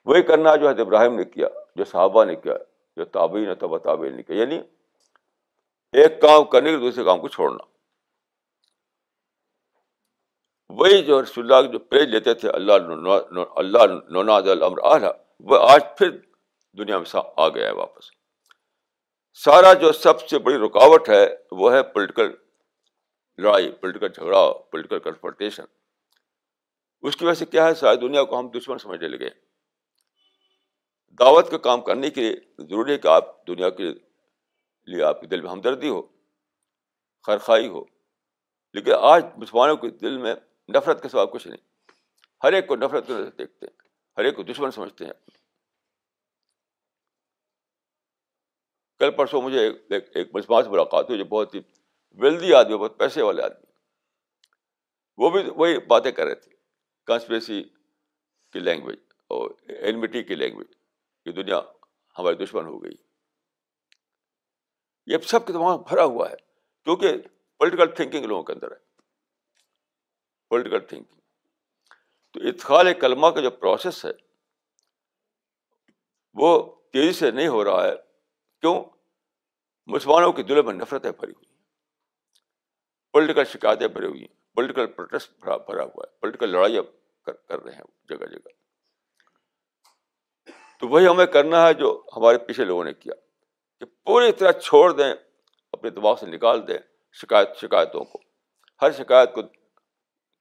[0.04, 2.54] وہی کرنا جو حضرت ابراہیم نے کیا، جو صحابہ نے کیا،
[2.96, 4.60] جو تابعین تب تابعین نے کیا۔ یعنی
[5.92, 7.64] ایک کام کرنے کے دوسرے کام کو چھوڑنا۔
[10.68, 12.72] وہی جو رسول اللہ جو پیج لیتے تھے، اللہ
[13.56, 13.78] اللہ
[14.10, 16.10] نوناد الامر اعلیٰ، وہ آج پھر
[16.78, 18.04] دنیا میں آ گیا ہے واپس۔
[19.34, 22.34] سارا جو سب سے بڑی رکاوٹ ہے، وہ ہے پولیٹیکل
[23.38, 25.64] لڑائی پولیٹیکل جھگڑا پولیٹیکل کنفرٹیشن
[27.03, 29.30] اس کی وجہ سے کیا ہے؟ ساری دنیا کو ہم دشمن سمجھنے لگے۔
[31.18, 33.84] دعوت کا کام کرنے کے لیے ضروری ہے کہ آپ دنیا کے
[34.86, 36.03] لیے آپ کے دل میں ہمدردی ہو،
[37.22, 37.84] خرخائی ہو۔
[38.72, 40.34] لیکن آج مسلمانوں کے دل میں
[40.76, 41.90] نفرت کے سوا کچھ نہیں۔
[42.42, 43.88] ہر ایک کو نفرت کے نظر دیکھتے ہیں،
[44.18, 45.12] ہر ایک کو دشمن سمجھتے ہیں۔
[48.99, 51.61] کل پرسوں مجھے ایک مسلمان سے ملاقات ہوئی جو بہت ہی
[52.11, 53.66] ویلدی آدمی، بہت پیسے والے آدمی۔
[55.16, 56.57] وہ بھی وہی باتیں کر رہے تھے۔
[57.09, 57.62] کانسپریسی
[58.52, 58.98] کی لینگویج
[59.28, 60.66] اور اینمیٹی کی لینگویج
[61.26, 61.61] یہ دنیا
[62.18, 62.92] ہماری دشمن ہو گئی۔
[65.06, 66.36] یہ سب کے دماغ بھرا ہوا ہے،
[66.84, 67.12] کیونکہ
[67.59, 68.76] پولیٹیکل تھنکنگ لوگوں کے اندر ہے۔
[70.48, 71.20] پولیٹیکل تھنکنگ
[72.32, 74.11] تو اتخال کلمہ کا جو پروسیس ہے،
[76.34, 77.92] وہ تیزی سے نہیں ہو رہا ہے۔
[78.61, 78.84] کیوں؟
[79.86, 81.62] مسلمانوں کے دلوں میں نفرتیں بھری ہوئی ہیں۔
[83.12, 86.82] پولیٹیکل شکایتیں بھری ہوئی ہیں۔ پولیٹیکل پروٹیسٹ بھرا ہوا ہے۔ پولیٹیکل لڑائیاں
[87.32, 88.48] کر رہے ہیں جگہ جگہ۔
[90.80, 93.14] تو وہی ہمیں کرنا ہے جو ہمارے پیچھے لوگوں نے کیا،
[93.80, 95.14] کہ پوری طرح چھوڑ دیں
[95.72, 96.78] اپنے دماغ سے نکال دیں
[97.12, 98.18] شکایت، شکایتوں کو۔
[98.82, 99.42] ہر شکایت کو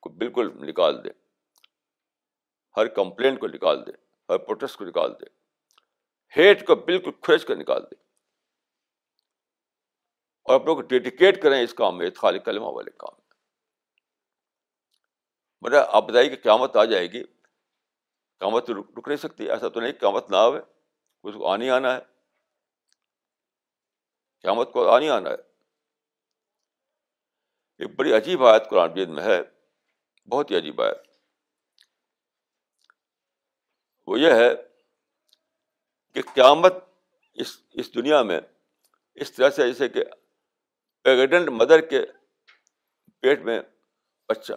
[0.02, 1.12] کو بالکل نکال دیں۔
[2.78, 3.94] ہر کمپلین کو نکال دیں،
[4.30, 5.30] ہر پروٹیسٹ کو نکال دیں۔
[6.38, 8.04] ہیٹ کو بالکل کھرچ کر نکال دیں۔
[10.44, 13.27] اور اپنے کو ڈیڈیکیٹ کریں اس کام میں خالی کلمہ والے کام میں۔
[15.62, 17.24] مطلب آپ بتائیے کہ قیامت آ جائے گی۔
[18.40, 20.62] قیامت تو رک نہیں سکتی، ایسا تو نہیں قیامت نہ آئے
[21.24, 22.00] اس کو آنی آنا ہے۔
[24.42, 25.36] قیامت کو آنی آنا ہے۔
[27.78, 29.42] ایک بڑی عجیب آیت قرآن جید میں ہے،
[30.30, 30.98] بہت ہی عجیب آیت۔
[34.08, 34.50] وہ یہ ہے
[36.14, 36.74] کہ قیامت
[37.34, 38.40] اس اس دنیا میں
[39.16, 40.04] اس طرح سے جیسے کہ
[41.04, 42.02] پیگنٹ مدر کے
[43.20, 43.62] پیٹ میں
[44.28, 44.54] بچہ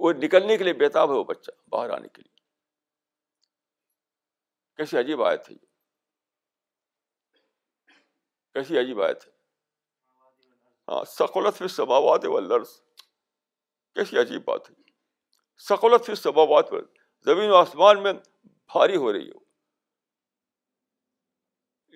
[0.00, 2.36] وہ نکلنے کے لیے بےتاب ہے وہ بچہ باہر آنے کے لیے۔
[4.76, 5.66] کیسی عجیب آیت ہے یہ۔
[8.54, 9.32] کیسی عجیب آیت ہے۔
[10.88, 12.68] ہاں سکولت فی سماوات والارض۔
[13.94, 14.74] کیسی عجیب بات ہے۔
[15.56, 16.64] سکولت فی سماوات
[17.24, 18.12] زمین و آسمان میں
[18.44, 19.38] بھاری ہو رہی ہو۔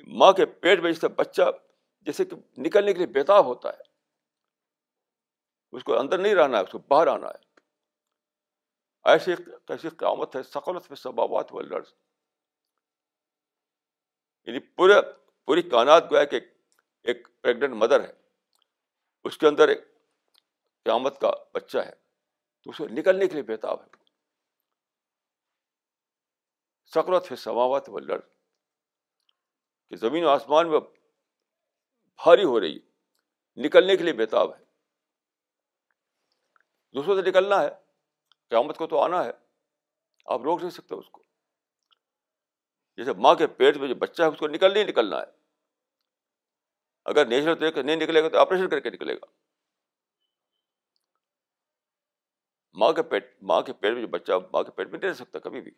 [0.06, 1.42] ماں کے پیٹ میں جیسے بچہ
[2.00, 3.90] جیسے کہ نکلنے کے لیے بےتاب ہوتا ہے۔
[5.72, 7.49] اس کو اندر نہیں رہنا ہے، اس کو باہر آنا ہے۔
[9.04, 9.32] ایسی
[9.66, 11.94] کیسی قیامت ہے سقلت میں سبابات و لرز۔
[14.44, 14.94] یعنی پورے،
[15.44, 16.40] پوری کائنات گویا کہ
[17.02, 18.12] ایک پریگنٹ مدر ہے۔
[19.24, 19.80] اس کے اندر ایک
[20.84, 21.92] قیامت کا بچہ ہے۔
[22.62, 23.88] تو اسے نکلنے کے لیے بےتاب ہے۔
[26.84, 28.30] سکلت ہے سماوت و لرز۔
[29.88, 30.80] کہ زمین و آسمان میں
[32.06, 32.90] بھاری ہو رہی ہے۔
[33.56, 34.64] نکلنے کے لیے بےتاب ہے۔
[36.94, 37.89] دوسروں سے نکلنا ہے۔
[38.50, 39.30] قیامت کو تو آنا ہے۔
[40.26, 41.22] آپ روک نہیں سکتے اس کو۔
[42.96, 45.24] جیسے ماں کے پیٹ میں جو بچہ ہے، اس کو نکل نہیں نکلنا ہے۔
[47.04, 49.26] اگر نیچرل طریقے نہیں نکلے گا تو آپریشن کر کے نکلے گا۔
[52.72, 55.14] ماں کے پیٹ، ماں کے پیٹ میں جو بچہ، ماں کے پیٹ میں نہیں رہ
[55.14, 55.72] سکتا کبھی بھی۔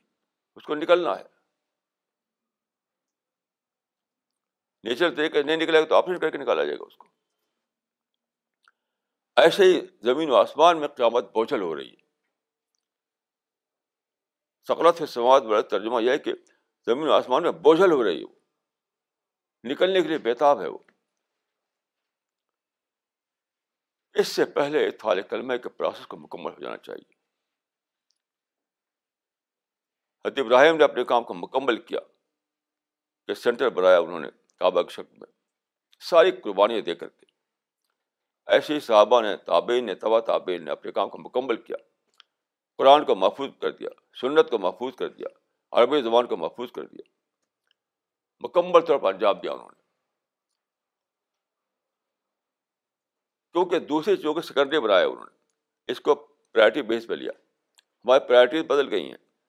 [0.55, 1.25] اس کو نکلنا ہے۔
[4.85, 7.09] نیچرل طریقے نہیں نکلے گا تو آپریشن کر کے نکالا جائے گا اس کو۔
[9.37, 12.01] ایسے ہی زمین و آسمان میں قیامت بوچھل ہو رہی ہے۔
[14.68, 16.32] سکلت سے سماعت بڑا ترجمہ یہ ہے کہ
[16.86, 18.34] زمین و آسمان میں بوجھل ہو رہی ہے وہ
[19.64, 20.78] نکلنے کے لیے بےتاب ہے وہ۔
[24.14, 27.12] اس سے پہلے اتفال کلمہ کے پروسیس کو مکمل ہو جانا چاہیے۔
[30.28, 32.00] حد ابراہیم نے اپنے کام کو مکمل کیا
[33.26, 35.32] کہ سینٹر بنایا انہوں نے کعبہ کے شکل میں۔
[36.00, 37.26] ساری قربانیاں دے کر کے۔
[38.46, 41.76] ایسے ہی صحابہ نے، تابعین نے، تبا تابعین نے اپنے کام کو مکمل کیا۔
[42.83, 43.89] قرآن کو محفوظ کر دیا،
[44.20, 45.26] سنت کو محفوظ کر دیا،
[45.72, 47.03] عربی زبان کو محفوظ کر دیا۔
[48.41, 49.83] مکمل طور پر انجام دیا انہوں نے۔
[53.53, 55.39] کیونکہ دوسری چیزوں کے سیکنڈری بنایا انہوں نے۔
[55.93, 56.14] اس کو
[56.53, 57.33] پرائرٹی بیس پہ لیا۔
[58.05, 59.47] ہماری پرائرٹیز بدل گئی ہیں۔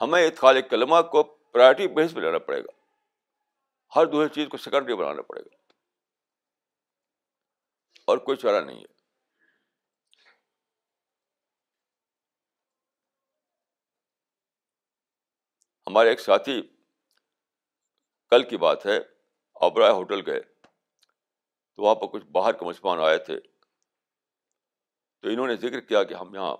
[0.00, 2.70] ہمیں اتخال کلمہ کو پرائرٹی بیس پہ لینا پڑے گا۔
[3.96, 5.72] ہر دوسری چیز کو سیکنڈری بنانا پڑے گا۔
[8.04, 8.95] اور کوئی چارہ نہیں ہے۔
[15.86, 16.62] ہمارے ایک ساتھی
[18.30, 18.98] کل کی بات ہے
[19.54, 20.40] ابرائے ہوٹل گئے،
[21.74, 23.40] تو وہاں پر کچھ باہر کے مسلمان آئے تھے۔
[25.20, 26.56] تو انہوں نے ذکر کیا کہ ہم یہاں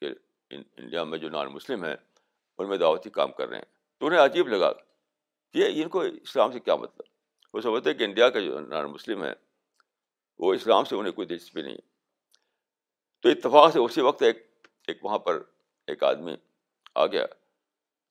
[0.00, 0.06] کہ
[0.50, 1.96] انڈیا میں جو نان مسلم ہیں،
[2.58, 3.64] ان میں دعوتی کام کر رہے ہیں۔
[3.98, 4.72] تو انہیں عجیب لگا
[5.52, 7.02] کہ ان کو اسلام سے کیا مطلب؟
[7.54, 9.32] وہ سمجھتے کہ انڈیا کا جو نان مسلم ہے
[10.38, 11.76] وہ اسلام سے انہیں کوئی دلچسپی نہیں
[13.20, 15.42] تو اتفاق سے اسی وقت ایک ایک وہاں پر
[15.86, 16.36] ایک آدمی
[16.94, 17.26] آ گیا۔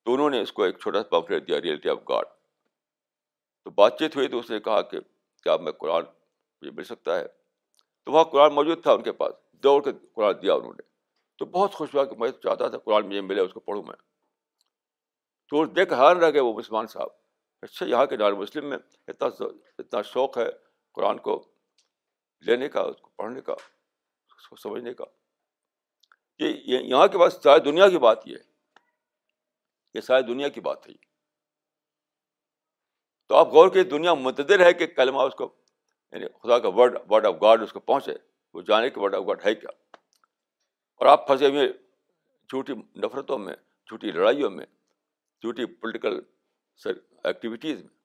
[0.08, 2.26] تو انہوں نے اس کو ایک چھوٹا سا پمفلیٹ دیا ریئلٹی آف گاڈ
[3.64, 5.00] تو بات چیت ہوئی تو اس نے کہا کہ
[5.44, 6.02] کیا میں قرآن
[6.62, 7.28] مجھے مل سکتا ہے؟
[8.04, 10.82] تو وہاں قرآن موجود تھا ان کے پاس، دوڑ کے قرآن دیا انہوں نے۔
[11.38, 13.96] تو بہت خوش ہوا کہ میں چاہتا تھا قرآن مجھے ملے، اس کو پڑھوں میں۔
[15.50, 17.08] تو دیکھ حیران رہ گئے وہ مسلمان صاحب۔
[17.62, 18.78] اچھا یہاں کے دار مسلم میں
[19.08, 19.44] اتنا
[19.80, 20.50] اتنا شوق ہے
[20.92, 21.44] قرآن کو
[22.42, 23.54] لینے کا، اس کو پڑھنے کا،
[24.38, 25.06] اس کو سمجھنے کا۔
[26.40, 28.57] یہ یہاں کے پاس ساری دنیا کی بات یہ ہے۔
[29.98, 30.94] یہ ساری دنیا کی بات ہے
[33.28, 35.56] تو آپ غور کی دنیا متدر ہے کہ کلمہ اس کو
[36.12, 38.14] یعنی خدا کا ورڈ ورڈ آف گاڈ اس کو پہنچے،
[38.54, 39.70] وہ جانے کہ ورڈ آف گاڈ ہے کیا۔
[40.96, 41.74] اور آپ پھنسے ہوئے
[42.50, 43.56] جھوٹی نفرتوں میں،
[43.88, 44.66] جھوٹی لڑائیوں میں،
[45.42, 46.20] جھوٹی پولیٹیکل
[47.24, 47.96] ایکٹیویٹیز میں۔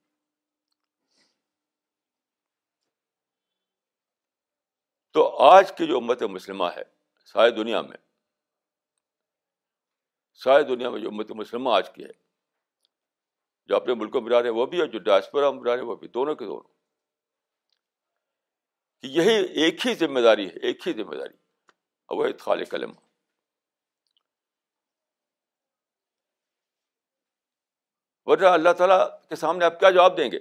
[5.13, 6.83] تو آج کی جو امت مسلمہ ہے،
[7.25, 7.97] ساری دنیا میں
[10.35, 12.11] ساری دنیا میں جو امت مسلمہ آج کی ہے،
[13.67, 15.97] جو اپنے ملکوں میں رہے ہیں، وہ بھی ہے، جو ڈاسپورا میں رہے ہیں، وہ
[15.97, 16.73] بھی، دونوں کے دونوں۔
[19.03, 21.37] یہی ایک ہی ذمہ داری ہے، ایک ہی ذمہ داری
[22.11, 22.93] وہ خال قلم
[28.27, 30.39] ورنہ اللہ تعالیٰ کے سامنے آپ کیا جواب دیں گے؟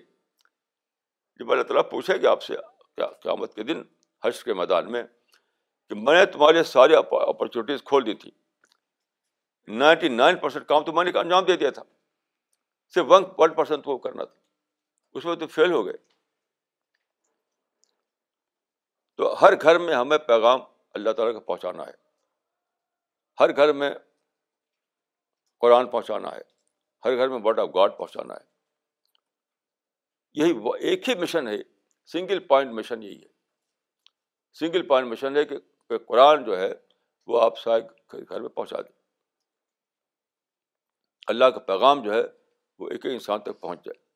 [1.39, 2.55] جب اللہ تعالیٰ پوچھے گا آپ سے
[2.95, 3.81] کیا قیامت کے دن
[4.23, 5.03] حرش کے میدان میں
[5.87, 8.31] کہ میں نے تمہارے سارے اپرچونیٹیز کھول دی تھی
[9.67, 11.83] نائنٹی نائن پرسینٹ کام تو میں نے انجام دے دیا تھا۔
[12.87, 14.39] صرف ون ون پرسینٹ وہ کرنا تھا۔
[15.13, 15.97] اس میں تو فیل ہو گئے۔
[19.15, 20.59] تو ہر گھر میں ہمیں پیغام
[20.93, 21.91] اللہ تعالیٰ کا پہنچانا ہے۔
[23.39, 23.91] ہر گھر میں
[25.59, 26.41] قرآن پہنچانا ہے۔
[27.05, 28.51] ہر گھر میں ورڈ آف گاڈ پہنچانا ہے۔
[30.33, 31.55] یہی ایک ہی مشن ہے۔
[32.05, 33.27] سنگل پوائنٹ مشن یہی ہے۔
[34.53, 36.73] سنگل پوائنٹ مشن ہے کہ قرآن جو ہے
[37.27, 37.81] وہ آپ سارے
[38.29, 39.00] گھر میں پہنچا دیں۔
[41.27, 42.23] اللہ کا پیغام جو ہے
[42.79, 44.11] وہ ایک ایک انسان تک پہنچ جائے۔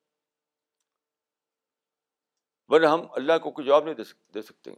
[2.68, 3.96] ورنہ ہم اللہ کو کوئی جواب نہیں
[4.34, 4.78] دے سکتے ہیں۔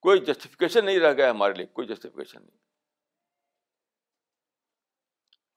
[0.00, 2.56] کوئی جسٹیفکیشن نہیں رہ گیا ہمارے لیے، کوئی جسٹیفکیشن نہیں۔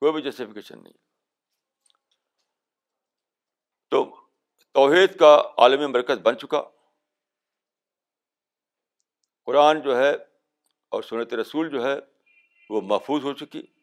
[0.00, 0.92] کوئی بھی جسٹیفکیشن نہیں۔
[3.88, 4.28] تو
[4.72, 6.62] توحید کا عالمی مرکز بن چکا۔
[9.44, 10.12] قرآن جو ہے
[10.88, 11.94] اور سنت رسول جو ہے
[12.70, 13.79] وہ محفوظ ہو چکی۔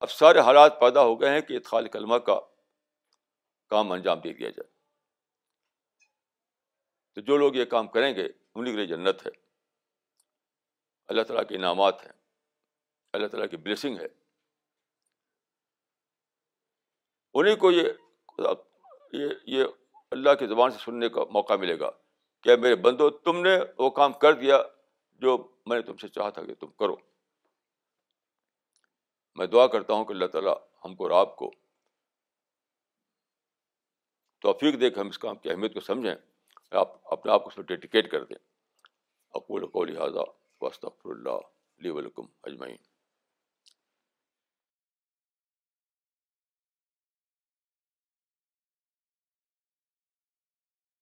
[0.00, 2.40] اب سارے حالات پیدا ہو گئے ہیں کہ اتخال کلمہ کا
[3.68, 4.70] کام انجام دے دیا جائے۔
[7.14, 9.30] تو جو لوگ یہ کام کریں گے انہیں کے لیے جنت ہے۔
[11.08, 12.12] اللہ تعالیٰ کے انعامات ہیں۔
[13.12, 14.06] اللہ تعالیٰ کی بلیسنگ ہے۔
[17.34, 17.84] انہیں کو یہ
[19.46, 19.64] یہ
[20.10, 21.90] اللہ کی زبان سے سننے کا موقع ملے گا
[22.40, 24.62] کہ میرے بندو، تم نے وہ کام کر دیا
[25.12, 26.96] جو میں نے تم سے چاہا تھا کہ تم کرو۔
[29.34, 30.54] میں دعا کرتا ہوں کہ اللہ تعالیٰ
[30.84, 31.50] ہم کو اور آپ کو
[34.40, 36.14] توفیق دے کے ہم اس کام کی اہمیت کو سمجھیں،
[36.70, 38.38] آپ اپنے آپ کو اس میں ڈیڈیکیٹ کر دیں۔
[39.34, 40.20] اقول کو لہٰذا
[40.60, 42.89] وسط اللہ علیہ ولکم اجمعین۔